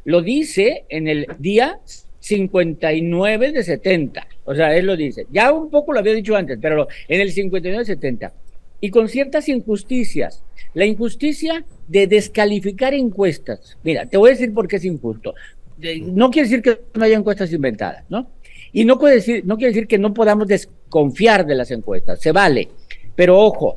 lo 0.04 0.22
dice 0.22 0.84
en 0.88 1.08
el 1.08 1.26
día 1.38 1.80
59 2.20 3.52
de 3.52 3.64
70. 3.64 4.26
O 4.44 4.54
sea, 4.54 4.76
él 4.76 4.86
lo 4.86 4.96
dice. 4.96 5.26
Ya 5.32 5.52
un 5.52 5.68
poco 5.68 5.92
lo 5.92 5.98
había 5.98 6.14
dicho 6.14 6.36
antes, 6.36 6.58
pero 6.62 6.86
en 7.08 7.20
el 7.20 7.32
59 7.32 7.78
de 7.78 7.84
70 7.84 8.32
y 8.80 8.90
con 8.90 9.08
ciertas 9.08 9.48
injusticias. 9.48 10.42
La 10.74 10.84
injusticia 10.84 11.64
de 11.88 12.06
descalificar 12.06 12.92
encuestas. 12.92 13.78
Mira, 13.82 14.06
te 14.06 14.16
voy 14.16 14.30
a 14.30 14.32
decir 14.32 14.52
por 14.52 14.68
qué 14.68 14.76
es 14.76 14.84
injusto. 14.84 15.34
No 15.78 16.30
quiere 16.30 16.48
decir 16.48 16.62
que 16.62 16.80
no 16.94 17.04
haya 17.04 17.16
encuestas 17.16 17.52
inventadas, 17.52 18.04
¿no? 18.08 18.30
Y 18.72 18.84
no, 18.84 18.98
puede 18.98 19.16
decir, 19.16 19.44
no 19.46 19.56
quiere 19.56 19.72
decir 19.72 19.86
que 19.86 19.98
no 19.98 20.12
podamos 20.12 20.48
desconfiar 20.48 21.46
de 21.46 21.54
las 21.54 21.70
encuestas, 21.70 22.20
se 22.20 22.32
vale. 22.32 22.68
Pero 23.14 23.38
ojo, 23.38 23.76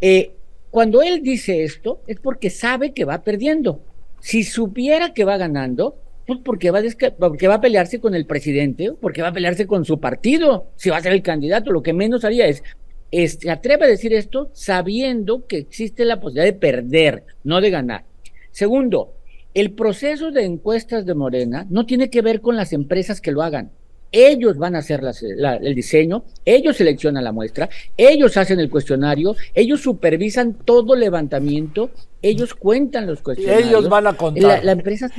eh, 0.00 0.32
cuando 0.70 1.02
él 1.02 1.22
dice 1.22 1.64
esto 1.64 2.00
es 2.06 2.18
porque 2.18 2.48
sabe 2.48 2.92
que 2.92 3.04
va 3.04 3.22
perdiendo. 3.22 3.80
Si 4.20 4.42
supiera 4.42 5.12
que 5.12 5.24
va 5.24 5.36
ganando, 5.36 5.96
pues 6.26 6.38
porque 6.44 6.70
va, 6.70 6.80
porque 7.18 7.48
va 7.48 7.54
a 7.54 7.60
pelearse 7.60 8.00
con 8.00 8.14
el 8.14 8.24
presidente, 8.24 8.92
porque 8.98 9.22
va 9.22 9.28
a 9.28 9.32
pelearse 9.32 9.66
con 9.66 9.84
su 9.84 10.00
partido, 10.00 10.68
si 10.76 10.90
va 10.90 10.96
a 10.96 11.02
ser 11.02 11.12
el 11.12 11.22
candidato, 11.22 11.72
lo 11.72 11.82
que 11.82 11.92
menos 11.92 12.24
haría 12.24 12.46
es, 12.46 12.62
es 13.10 13.46
atreve 13.46 13.84
a 13.84 13.88
decir 13.88 14.14
esto 14.14 14.50
sabiendo 14.54 15.46
que 15.46 15.58
existe 15.58 16.04
la 16.04 16.20
posibilidad 16.20 16.46
de 16.46 16.58
perder, 16.58 17.24
no 17.44 17.60
de 17.60 17.70
ganar. 17.70 18.04
Segundo, 18.50 19.14
el 19.54 19.72
proceso 19.72 20.30
de 20.30 20.44
encuestas 20.44 21.04
de 21.06 21.14
Morena 21.14 21.66
no 21.70 21.84
tiene 21.86 22.10
que 22.10 22.22
ver 22.22 22.40
con 22.40 22.56
las 22.56 22.72
empresas 22.72 23.20
que 23.20 23.32
lo 23.32 23.42
hagan. 23.42 23.70
Ellos 24.14 24.58
van 24.58 24.74
a 24.76 24.80
hacer 24.80 25.02
las- 25.02 25.22
la- 25.22 25.56
el 25.56 25.74
diseño, 25.74 26.24
ellos 26.44 26.76
seleccionan 26.76 27.24
la 27.24 27.32
muestra, 27.32 27.68
ellos 27.96 28.36
hacen 28.36 28.60
el 28.60 28.68
cuestionario, 28.68 29.34
ellos 29.54 29.80
supervisan 29.80 30.52
todo 30.54 30.94
levantamiento, 30.94 31.90
ellos 32.20 32.54
cuentan 32.54 33.06
los 33.06 33.22
cuestionarios. 33.22 33.68
ellos 33.70 33.88
van 33.88 34.06
a 34.06 34.12
contar. 34.16 34.42
La, 34.58 34.62
la 34.64 34.72
empresa 34.72 35.10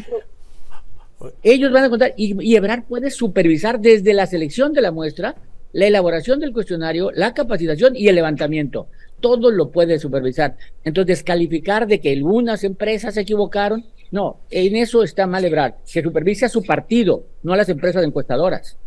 ellos 1.42 1.72
van 1.72 1.86
a 1.86 1.90
contar 1.90 2.14
y, 2.18 2.36
y 2.46 2.56
Ebrard 2.56 2.84
puede 2.84 3.10
supervisar 3.10 3.80
desde 3.80 4.14
la 4.14 4.28
selección 4.28 4.74
de 4.74 4.82
la 4.82 4.92
muestra, 4.92 5.36
la 5.72 5.88
elaboración 5.88 6.40
del 6.40 6.52
cuestionario, 6.54 7.12
la 7.12 7.34
capacitación 7.34 7.96
y 7.96 8.08
el 8.10 8.16
levantamiento. 8.16 8.88
Todo 9.22 9.50
lo 9.52 9.72
puede 9.72 10.00
supervisar. 10.00 10.58
Entonces, 10.84 11.20
descalificar 11.20 11.88
de 11.88 12.02
que 12.02 12.12
algunas 12.12 12.64
empresas 12.66 13.14
se 13.14 13.22
equivocaron, 13.22 13.86
no, 14.14 14.42
en 14.52 14.76
eso 14.76 15.02
está 15.02 15.26
mal 15.26 15.44
Ebrard. 15.44 15.74
Que 15.92 16.04
supervise 16.04 16.46
a 16.46 16.50
su 16.50 16.64
partido, 16.64 17.26
no 17.42 17.52
a 17.54 17.58
las 17.58 17.68
empresas 17.68 18.04
encuestadoras. 18.04 18.78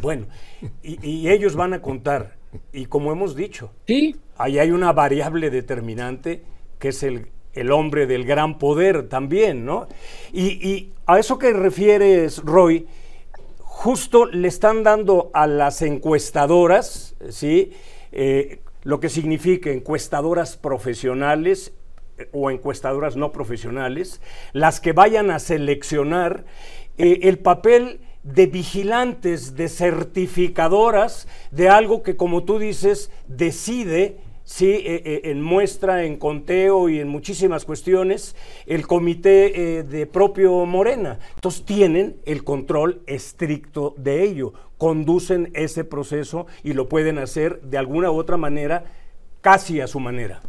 Bueno, 0.00 0.26
y, 0.82 1.06
y 1.06 1.28
ellos 1.28 1.54
van 1.54 1.74
a 1.74 1.82
contar. 1.82 2.36
Y 2.72 2.86
como 2.86 3.12
hemos 3.12 3.36
dicho, 3.36 3.72
Sí, 3.86 4.16
ahí 4.38 4.58
hay 4.58 4.70
una 4.70 4.94
variable 4.94 5.50
determinante 5.50 6.42
que 6.78 6.88
es 6.88 7.02
el, 7.02 7.26
el 7.52 7.72
hombre 7.72 8.06
del 8.06 8.24
gran 8.24 8.56
poder 8.56 9.06
también, 9.06 9.66
¿no? 9.66 9.86
Y, 10.32 10.66
y 10.66 10.94
a 11.04 11.18
eso 11.18 11.38
que 11.38 11.52
refieres, 11.52 12.38
Roy, 12.38 12.86
justo 13.58 14.24
le 14.24 14.48
están 14.48 14.82
dando 14.82 15.30
a 15.34 15.46
las 15.46 15.82
encuestadoras, 15.82 17.16
¿sí? 17.28 17.72
Eh, 18.12 18.60
lo 18.82 18.98
que 18.98 19.10
significa 19.10 19.68
encuestadoras 19.70 20.56
profesionales 20.56 21.74
o 22.32 22.50
encuestadoras 22.50 23.16
no 23.16 23.32
profesionales, 23.32 24.20
las 24.52 24.80
que 24.80 24.92
vayan 24.92 25.30
a 25.30 25.38
seleccionar 25.38 26.44
eh, 26.98 27.28
el 27.28 27.38
papel 27.38 28.00
de 28.22 28.46
vigilantes, 28.46 29.56
de 29.56 29.70
certificadoras 29.70 31.26
de 31.50 31.70
algo 31.70 32.02
que, 32.02 32.16
como 32.16 32.44
tú 32.44 32.58
dices, 32.58 33.10
decide, 33.26 34.18
sí, 34.44 34.66
eh, 34.66 35.02
eh, 35.06 35.20
en 35.24 35.40
muestra, 35.40 36.04
en 36.04 36.18
conteo 36.18 36.90
y 36.90 37.00
en 37.00 37.08
muchísimas 37.08 37.64
cuestiones, 37.64 38.36
el 38.66 38.86
comité 38.86 39.82
de 39.82 40.06
propio 40.06 40.66
Morena. 40.66 41.18
Entonces 41.36 41.64
tienen 41.64 42.16
el 42.26 42.44
control 42.44 43.00
estricto 43.06 43.94
de 43.96 44.22
ello, 44.22 44.52
conducen 44.76 45.50
ese 45.54 45.84
proceso 45.84 46.46
y 46.62 46.74
lo 46.74 46.86
pueden 46.86 47.16
hacer 47.16 47.62
de 47.62 47.78
alguna 47.78 48.10
u 48.10 48.16
otra 48.16 48.36
manera, 48.36 48.84
casi 49.40 49.80
a 49.80 49.86
su 49.86 50.00
manera. 50.00 50.42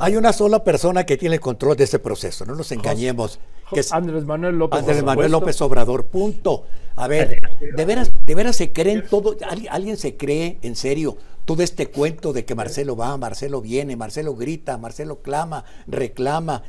Hay 0.00 0.16
una 0.16 0.32
sola 0.32 0.64
persona 0.64 1.04
que 1.04 1.16
tiene 1.16 1.34
el 1.36 1.40
control 1.40 1.76
de 1.76 1.84
ese 1.84 1.98
proceso, 1.98 2.46
no 2.46 2.54
nos 2.54 2.72
engañemos. 2.72 3.38
Que 3.72 3.80
es 3.80 3.92
Andrés 3.92 4.24
Manuel 4.24 4.56
López 4.56 4.80
Andrés 4.80 5.02
Manuel. 5.02 5.30
López 5.32 5.60
Obrador, 5.60 6.06
punto. 6.06 6.64
A 6.96 7.06
ver, 7.08 7.38
de 7.76 7.84
veras, 7.84 8.10
de 8.24 8.34
veras 8.34 8.56
se 8.56 8.72
creen 8.72 9.04
todo, 9.08 9.36
¿Al- 9.48 9.68
alguien 9.70 9.96
se 9.96 10.16
cree 10.16 10.58
en 10.62 10.76
serio 10.76 11.16
todo 11.44 11.62
este 11.62 11.88
cuento 11.88 12.32
de 12.32 12.44
que 12.46 12.54
Marcelo 12.54 12.96
va, 12.96 13.16
Marcelo 13.18 13.60
viene, 13.60 13.96
Marcelo 13.96 14.34
grita, 14.34 14.78
Marcelo 14.78 15.20
clama, 15.20 15.64
reclama. 15.86 16.62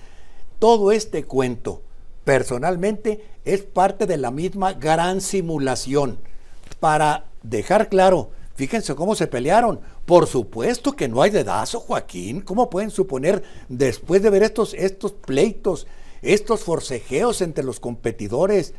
Todo 0.59 0.91
este 0.91 1.23
cuento, 1.23 1.81
personalmente, 2.25 3.23
es 3.45 3.61
parte 3.63 4.05
de 4.07 4.17
la 4.17 4.31
misma 4.31 4.73
gran 4.73 5.21
simulación 5.21 6.17
para 6.79 7.25
dejar 7.43 7.87
claro, 7.89 8.31
fíjense 8.55 8.95
cómo 8.95 9.15
se 9.15 9.27
pelearon. 9.27 9.79
Por 10.05 10.27
supuesto 10.27 10.95
que 10.95 11.07
no 11.07 11.21
hay 11.21 11.31
dedazo, 11.31 11.79
Joaquín. 11.79 12.41
¿Cómo 12.41 12.69
pueden 12.69 12.91
suponer, 12.91 13.43
después 13.69 14.21
de 14.21 14.29
ver 14.29 14.43
estos, 14.43 14.75
estos 14.75 15.11
pleitos, 15.13 15.87
estos 16.21 16.61
forcejeos 16.61 17.41
entre 17.41 17.63
los 17.63 17.79
competidores 17.79 18.73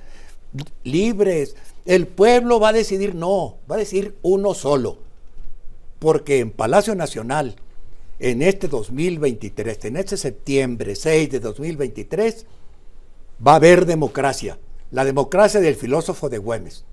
libres, 0.85 1.56
el 1.85 2.06
pueblo 2.06 2.61
va 2.61 2.68
a 2.68 2.73
decidir 2.73 3.14
no, 3.14 3.56
va 3.71 3.75
a 3.75 3.78
decidir 3.78 4.16
uno 4.23 4.54
solo? 4.54 4.99
Porque 5.99 6.38
en 6.38 6.52
Palacio 6.52 6.95
Nacional, 6.95 7.56
en 8.21 8.42
este 8.42 8.68
2023, 8.68 9.85
en 9.87 9.97
este 9.97 10.16
septiembre 10.16 10.95
6 10.95 11.30
de 11.30 11.40
2023, 11.40 12.47
va 13.45 13.52
a 13.52 13.56
haber 13.56 13.85
democracia. 13.85 14.59
La 14.92 15.04
democracia 15.04 15.59
del 15.59 15.75
filósofo 15.75 16.28
de 16.28 16.38
Güemes. 16.38 16.85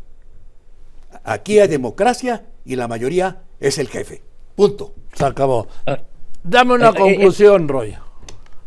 Aquí 1.24 1.60
hay 1.60 1.68
democracia 1.68 2.48
y 2.66 2.76
la 2.76 2.88
mayoría 2.88 3.42
es 3.60 3.78
el 3.78 3.88
jefe. 3.88 4.22
Punto. 4.56 4.94
Se 5.14 5.26
acabó. 5.26 5.68
Ah. 5.86 6.00
Dame 6.44 6.74
una 6.74 6.94
conclusión, 6.94 7.68
Roy. 7.68 7.96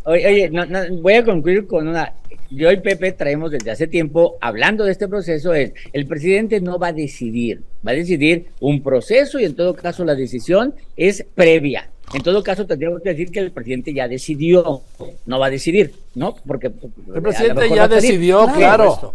Oye, 0.05 0.26
oye, 0.26 0.50
no, 0.50 0.65
no, 0.65 0.79
voy 1.00 1.15
a 1.15 1.25
concluir 1.25 1.67
con 1.67 1.88
una. 1.88 2.15
Yo 2.49 2.71
y 2.71 2.76
Pepe 2.76 3.11
traemos 3.12 3.50
desde 3.50 3.73
hace 3.73 3.88
tiempo 3.88 4.38
hablando 4.41 4.85
de 4.85 4.93
este 4.93 5.09
proceso. 5.09 5.53
Es 5.53 5.73
el 5.93 6.07
presidente 6.07 6.61
no 6.61 6.79
va 6.79 6.88
a 6.88 6.93
decidir, 6.93 7.62
va 7.87 7.91
a 7.91 7.95
decidir 7.95 8.47
un 8.61 8.83
proceso 8.83 9.41
y 9.41 9.45
en 9.45 9.57
todo 9.57 9.75
caso 9.75 10.05
la 10.05 10.15
decisión 10.15 10.75
es 10.97 11.26
previa. 11.35 11.91
En 12.15 12.23
todo 12.23 12.43
caso 12.45 12.67
tendríamos 12.67 13.03
que 13.03 13.11
decir 13.11 13.33
que 13.33 13.41
el 13.41 13.50
presidente 13.50 13.93
ya 13.93 14.07
decidió, 14.07 14.83
no 15.26 15.38
va 15.41 15.47
a 15.47 15.50
decidir, 15.50 15.93
¿no? 16.15 16.37
Porque 16.47 16.69
El 16.69 17.23
presidente 17.23 17.69
ya 17.75 17.88
decidió, 17.88 18.47
claro. 18.55 19.15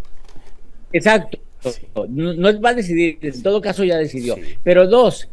Exacto. 0.91 1.39
No, 2.09 2.33
no 2.33 2.61
va 2.61 2.69
a 2.69 2.73
decidir, 2.73 3.17
en 3.21 3.43
todo 3.43 3.61
caso 3.61 3.83
ya 3.83 3.97
decidió. 3.97 4.35
Pero 4.63 4.87
dos, 4.87 5.29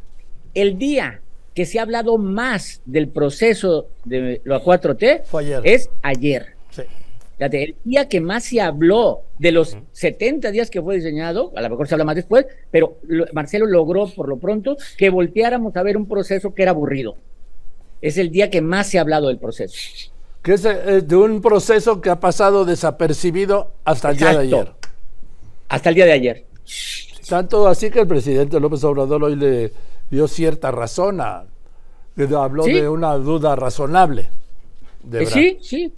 el 0.55 0.79
día 0.79 1.21
que 1.55 1.65
se 1.67 1.79
ha 1.79 1.83
hablado 1.83 2.19
más 2.19 2.81
del 2.85 3.09
proceso 3.09 3.89
de 4.05 4.41
la 4.45 4.61
4T 4.63 5.23
Fue 5.25 5.43
ayer. 5.43 5.61
es 5.65 5.91
ayer. 6.03 6.47
Sí. 6.71 6.83
Fíjate, 7.37 7.63
el 7.65 7.77
día 7.85 8.09
que 8.09 8.21
más 8.21 8.45
se 8.45 8.61
habló 8.61 9.23
de 9.39 9.53
los 9.53 9.77
70 9.93 10.51
días 10.51 10.71
que 10.71 10.83
fue 10.83 10.97
diseñado, 10.97 11.53
a 11.57 11.63
lo 11.63 11.71
mejor 11.71 11.87
se 11.89 11.95
habla 11.95 12.05
más 12.05 12.17
después, 12.17 12.47
pero 12.71 12.99
lo- 13.07 13.27
Marcelo 13.33 13.67
logró 13.67 14.07
por 14.09 14.29
lo 14.29 14.37
pronto 14.39 14.77
que 14.97 15.09
volteáramos 15.11 15.75
a 15.77 15.83
ver 15.83 15.97
un 15.97 16.07
proceso 16.07 16.53
que 16.55 16.63
era 16.63 16.73
aburrido. 16.73 17.17
Es 18.03 18.19
el 18.19 18.31
día 18.31 18.51
que 18.51 18.61
más 18.61 18.89
se 18.89 18.99
ha 18.99 19.01
hablado 19.03 19.29
del 19.29 19.39
proceso. 19.39 19.75
Que 20.43 20.55
es 20.55 20.65
eh, 20.65 21.03
de 21.05 21.17
un 21.17 21.41
proceso 21.41 22.01
que 22.01 22.11
ha 22.11 22.21
pasado 22.21 22.65
desapercibido 22.65 23.73
hasta 23.85 24.11
el 24.11 24.17
día 24.17 24.31
de 24.33 24.39
ayer. 24.39 24.73
Hasta 25.69 25.89
el 25.91 25.95
día 25.95 26.07
de 26.07 26.13
ayer. 26.13 26.47
Tanto 27.29 27.69
así 27.69 27.91
que 27.91 28.01
el 28.01 28.07
presidente 28.07 28.59
López 28.59 28.83
Obrador 28.85 29.25
hoy 29.25 29.37
le 29.37 29.73
dio 30.11 30.29
cierta 30.29 30.71
razón 30.71 31.21
a. 31.21 31.45
Habló 32.37 32.65
Sí. 32.65 32.73
de 32.73 32.89
una 32.89 33.15
duda 33.15 33.55
razonable. 33.55 34.29
De 35.05 35.23
Eh, 35.23 35.27
sí, 35.27 35.59
sí. 35.61 35.93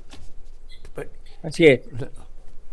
Así 1.42 1.66
es. 1.66 1.80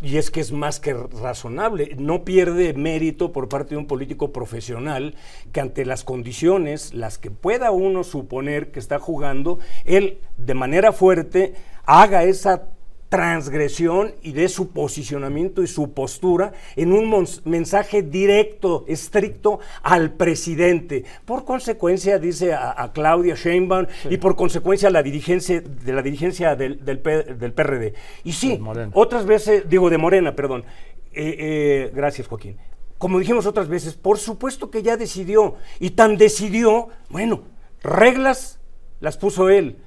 Y 0.02 0.18
es 0.18 0.30
que 0.30 0.42
es 0.42 0.52
más 0.52 0.80
que 0.80 0.94
razonable. 0.94 1.96
No 1.98 2.24
pierde 2.26 2.74
mérito 2.74 3.32
por 3.32 3.48
parte 3.48 3.72
de 3.72 3.78
un 3.78 3.88
político 3.88 4.34
profesional 4.34 5.16
que 5.54 5.62
ante 5.62 5.86
las 5.86 6.04
condiciones, 6.04 6.94
las 6.94 7.18
que 7.18 7.32
pueda 7.32 7.72
uno 7.72 8.04
suponer 8.04 8.72
que 8.72 8.80
está 8.80 9.00
jugando, 9.00 9.60
él 9.86 10.20
de 10.38 10.54
manera 10.54 10.92
fuerte 10.92 11.54
haga 11.86 12.26
esa 12.26 12.68
transgresión 13.10 14.14
y 14.22 14.34
de 14.34 14.50
su 14.50 14.72
posicionamiento 14.72 15.64
y 15.64 15.68
su 15.68 15.94
postura 15.94 16.54
en 16.76 16.92
un 16.92 17.28
mensaje 17.46 18.02
directo, 18.02 18.84
estricto 18.88 19.60
al 19.82 20.12
presidente. 20.12 21.06
Por 21.26 21.46
consecuencia, 21.46 22.20
dice 22.20 22.54
a, 22.54 22.76
a 22.82 22.92
Claudia 22.92 23.36
Sheinbaum 23.36 23.88
y 24.10 24.18
por 24.18 24.36
consecuencia 24.36 24.90
a 24.90 24.92
la 24.92 25.04
dirigencia 25.04 25.62
de 25.62 25.94
la 25.94 26.02
dirigencia 26.02 26.56
del, 26.56 26.84
del 26.84 27.02
del 27.02 27.54
PRD. 27.54 27.94
Y 28.24 28.34
sí, 28.34 28.60
otras 28.94 29.26
veces, 29.26 29.70
digo 29.70 29.90
de 29.90 29.98
Morena, 29.98 30.36
perdón. 30.36 30.66
Eh, 31.14 31.36
eh, 31.40 31.92
gracias, 31.94 32.28
Joaquín. 32.28 32.58
Como 32.98 33.20
dijimos 33.20 33.46
otras 33.46 33.68
veces, 33.68 33.94
por 33.96 34.18
supuesto 34.18 34.70
que 34.70 34.84
ya 34.84 34.98
decidió. 34.98 35.56
Y 35.80 35.92
tan 35.92 36.18
decidió, 36.18 36.90
bueno, 37.10 37.44
reglas 37.82 38.60
las 39.00 39.18
puso 39.18 39.50
él. 39.50 39.78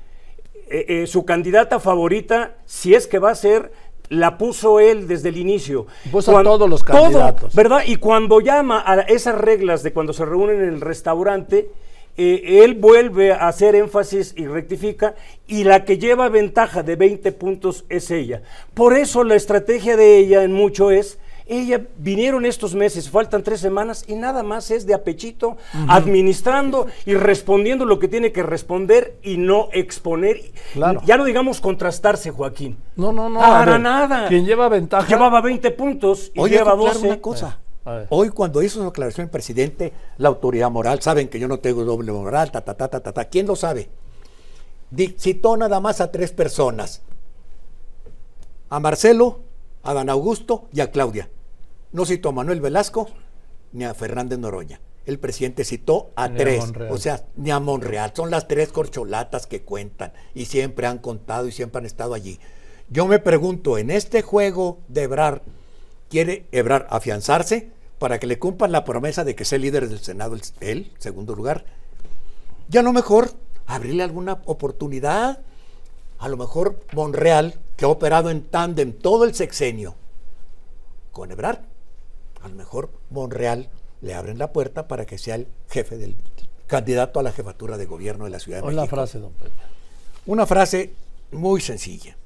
Eh, 0.72 1.02
eh, 1.02 1.06
su 1.09 1.24
candidata 1.24 1.80
favorita, 1.80 2.54
si 2.64 2.94
es 2.94 3.09
que 3.09 3.18
va 3.18 3.30
a 3.30 3.35
ser, 3.35 3.72
la 4.09 4.38
puso 4.38 4.78
él 4.78 5.09
desde 5.09 5.30
el 5.30 5.37
inicio. 5.37 5.87
Puso 6.12 6.37
a 6.38 6.44
todos 6.44 6.70
los 6.70 6.85
todo, 6.85 7.02
candidatos. 7.02 7.54
¿Verdad? 7.56 7.83
Y 7.87 7.96
cuando 7.96 8.40
llama 8.40 8.83
a 8.87 9.00
esas 9.00 9.37
reglas 9.37 9.83
de 9.83 9.92
cuando 9.92 10.12
se 10.12 10.24
reúnen 10.24 10.62
en 10.62 10.68
el 10.68 10.80
restaurante, 10.80 11.70
eh, 12.16 12.62
él 12.64 12.74
vuelve 12.74 13.33
a 13.33 13.48
hacer 13.48 13.74
énfasis 13.74 14.35
y 14.37 14.46
rectifica, 14.46 15.14
y 15.46 15.64
la 15.64 15.85
que 15.85 15.98
lleva 15.98 16.28
ventaja 16.28 16.83
de 16.83 16.94
20 16.94 17.33
puntos 17.33 17.85
es 17.88 18.11
ella. 18.11 18.42
Por 18.74 18.96
eso 18.96 19.24
la 19.24 19.37
estrategia 19.37 19.96
de 19.96 20.18
ella 20.18 20.44
en 20.44 20.52
mucho 20.52 20.90
es, 20.90 21.18
ella 21.50 21.84
vinieron 21.98 22.46
estos 22.46 22.74
meses, 22.74 23.10
faltan 23.10 23.42
tres 23.42 23.60
semanas, 23.60 24.04
y 24.06 24.14
nada 24.14 24.42
más 24.42 24.70
es 24.70 24.86
de 24.86 24.94
apechito, 24.94 25.56
administrando 25.88 26.86
y 27.04 27.14
respondiendo 27.14 27.84
lo 27.84 27.98
que 27.98 28.08
tiene 28.08 28.30
que 28.30 28.42
responder 28.42 29.18
y 29.22 29.36
no 29.36 29.68
exponer. 29.72 30.52
Claro. 30.72 31.02
Ya 31.04 31.16
no 31.16 31.24
digamos 31.24 31.60
contrastarse, 31.60 32.30
Joaquín. 32.30 32.78
No, 32.94 33.12
no, 33.12 33.28
no. 33.28 33.40
Para 33.40 33.72
ver, 33.72 33.80
nada. 33.80 34.28
Quien 34.28 34.46
lleva 34.46 34.68
ventaja. 34.68 35.08
Llevaba 35.08 35.40
20 35.40 35.70
puntos 35.72 36.30
y 36.34 36.40
Oye, 36.40 36.58
lleva 36.58 36.72
aclarar 36.72 36.94
12. 36.94 37.06
una 37.06 37.20
cosa. 37.20 37.58
Hoy 38.10 38.28
cuando 38.28 38.62
hizo 38.62 38.78
su 38.78 38.84
declaración 38.84 39.24
el 39.24 39.30
presidente, 39.30 39.92
la 40.18 40.28
autoridad 40.28 40.70
moral, 40.70 41.00
saben 41.02 41.28
que 41.28 41.40
yo 41.40 41.48
no 41.48 41.58
tengo 41.58 41.84
doble 41.84 42.12
moral, 42.12 42.52
ta, 42.52 42.60
ta, 42.60 42.74
ta, 42.74 42.88
ta, 42.88 43.00
ta, 43.00 43.12
ta. 43.12 43.24
¿Quién 43.24 43.46
lo 43.46 43.56
sabe? 43.56 43.90
Citó 45.18 45.56
nada 45.56 45.80
más 45.80 46.00
a 46.00 46.12
tres 46.12 46.30
personas. 46.30 47.02
A 48.68 48.78
Marcelo, 48.78 49.40
a 49.82 49.94
Dan 49.94 50.10
Augusto 50.10 50.68
y 50.72 50.80
a 50.80 50.90
Claudia. 50.90 51.28
No 51.92 52.05
citó 52.05 52.31
a 52.31 52.33
Manuel 52.33 52.61
Velasco 52.61 53.09
ni 53.72 53.85
a 53.85 53.94
Fernández 53.94 54.38
Noroña. 54.38 54.81
El 55.07 55.18
presidente 55.18 55.64
citó 55.64 56.11
a 56.14 56.29
Ni 56.29 56.35
a 56.35 56.38
tres, 56.38 56.61
Monreal. 56.66 56.92
o 56.92 56.98
sea, 56.98 57.24
ni 57.37 57.50
a 57.50 57.59
Monreal. 57.59 58.12
Son 58.14 58.31
las 58.31 58.46
tres 58.48 58.70
corcholatas 58.70 59.46
que 59.46 59.62
cuentan 59.62 60.12
y 60.35 60.44
siempre 60.44 60.87
han 60.87 60.98
contado 60.98 61.48
y 61.48 61.53
siempre 61.53 61.79
han 61.79 61.87
estado 61.87 62.14
allí. 62.14 62.38
Yo 62.88 63.07
me 63.07 63.18
pregunto, 63.18 63.79
en 63.79 63.90
este 63.90 64.22
juego 64.22 64.79
de 64.88 65.03
Ebrar, 65.05 65.42
¿quiere 66.09 66.46
Ebrar 66.53 66.87
afianzarse 66.90 67.70
para 67.98 68.18
que 68.18 68.26
le 68.26 68.38
cumplan 68.38 68.72
la 68.72 68.85
promesa 68.85 69.24
de 69.24 69.35
que 69.35 69.44
sea 69.44 69.59
líder 69.59 69.88
del 69.88 70.00
Senado, 70.00 70.37
él, 70.61 70.92
segundo 70.98 71.35
lugar? 71.35 71.64
Y 72.70 72.76
a 72.76 72.83
lo 72.83 72.92
mejor 72.92 73.33
abrirle 73.66 74.03
alguna 74.03 74.40
oportunidad. 74.44 75.40
A 76.18 76.29
lo 76.29 76.37
mejor 76.37 76.79
Monreal, 76.92 77.59
que 77.76 77.85
ha 77.85 77.88
operado 77.88 78.31
en 78.31 78.42
tándem 78.42 78.92
todo 78.92 79.24
el 79.24 79.35
sexenio 79.35 79.94
con 81.12 81.31
Ebrard, 81.33 81.61
a 82.42 82.48
lo 82.48 82.55
mejor 82.55 82.90
Monreal 83.11 83.68
le 84.00 84.14
abren 84.14 84.38
la 84.38 84.53
puerta 84.53 84.88
para 84.88 85.05
que 85.07 85.18
sea 85.18 85.35
el 85.35 85.46
jefe 85.68 85.98
del 85.98 86.16
candidato 86.66 87.20
a 87.20 87.22
la 87.22 87.33
jefatura 87.33 87.76
de 87.76 87.87
gobierno 87.87 88.24
de 88.24 88.31
la 88.31 88.38
Ciudad 88.40 88.59
de 88.59 88.62
México. 88.76 88.96
frase, 88.96 89.18
don 89.18 89.33
Pepe. 89.33 89.50
Una 90.26 90.46
frase 90.46 90.92
muy 91.33 91.61
sencilla. 91.61 92.16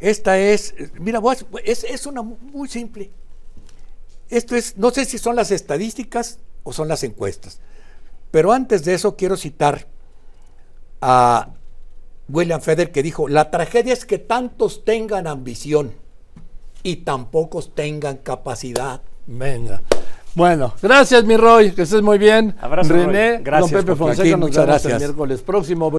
Esta 0.00 0.38
es, 0.38 0.74
mira, 0.98 1.20
es, 1.64 1.84
es 1.84 2.06
una 2.06 2.22
mu- 2.22 2.36
muy 2.40 2.68
simple. 2.68 3.10
Esto 4.28 4.56
es, 4.56 4.76
no 4.76 4.90
sé 4.90 5.04
si 5.04 5.18
son 5.18 5.36
las 5.36 5.50
estadísticas 5.50 6.38
o 6.64 6.72
son 6.72 6.88
las 6.88 7.02
encuestas, 7.04 7.60
pero 8.30 8.52
antes 8.52 8.84
de 8.84 8.94
eso 8.94 9.14
quiero 9.16 9.36
citar 9.36 9.86
a 11.00 11.50
William 12.28 12.60
Feder 12.60 12.90
que 12.90 13.02
dijo, 13.04 13.28
la 13.28 13.50
tragedia 13.50 13.92
es 13.92 14.04
que 14.04 14.18
tantos 14.18 14.84
tengan 14.84 15.26
ambición 15.28 15.94
y 16.82 16.96
tan 16.96 17.26
pocos 17.26 17.74
tengan 17.74 18.18
capacidad. 18.18 19.00
Venga. 19.26 19.82
Bueno, 20.36 20.74
gracias, 20.82 21.24
mi 21.24 21.34
Roy, 21.38 21.72
que 21.72 21.82
estés 21.82 22.02
muy 22.02 22.18
bien. 22.18 22.54
Abrazo, 22.60 22.92
Roy. 22.92 23.06
René, 23.06 23.40
Gracias, 23.42 23.70
don 23.70 23.80
Pepe 23.80 23.96
Fonseca, 23.96 24.36
nos 24.36 24.50
vemos 24.54 24.84
el 24.84 24.98
miércoles 24.98 25.40
próximo. 25.40 25.90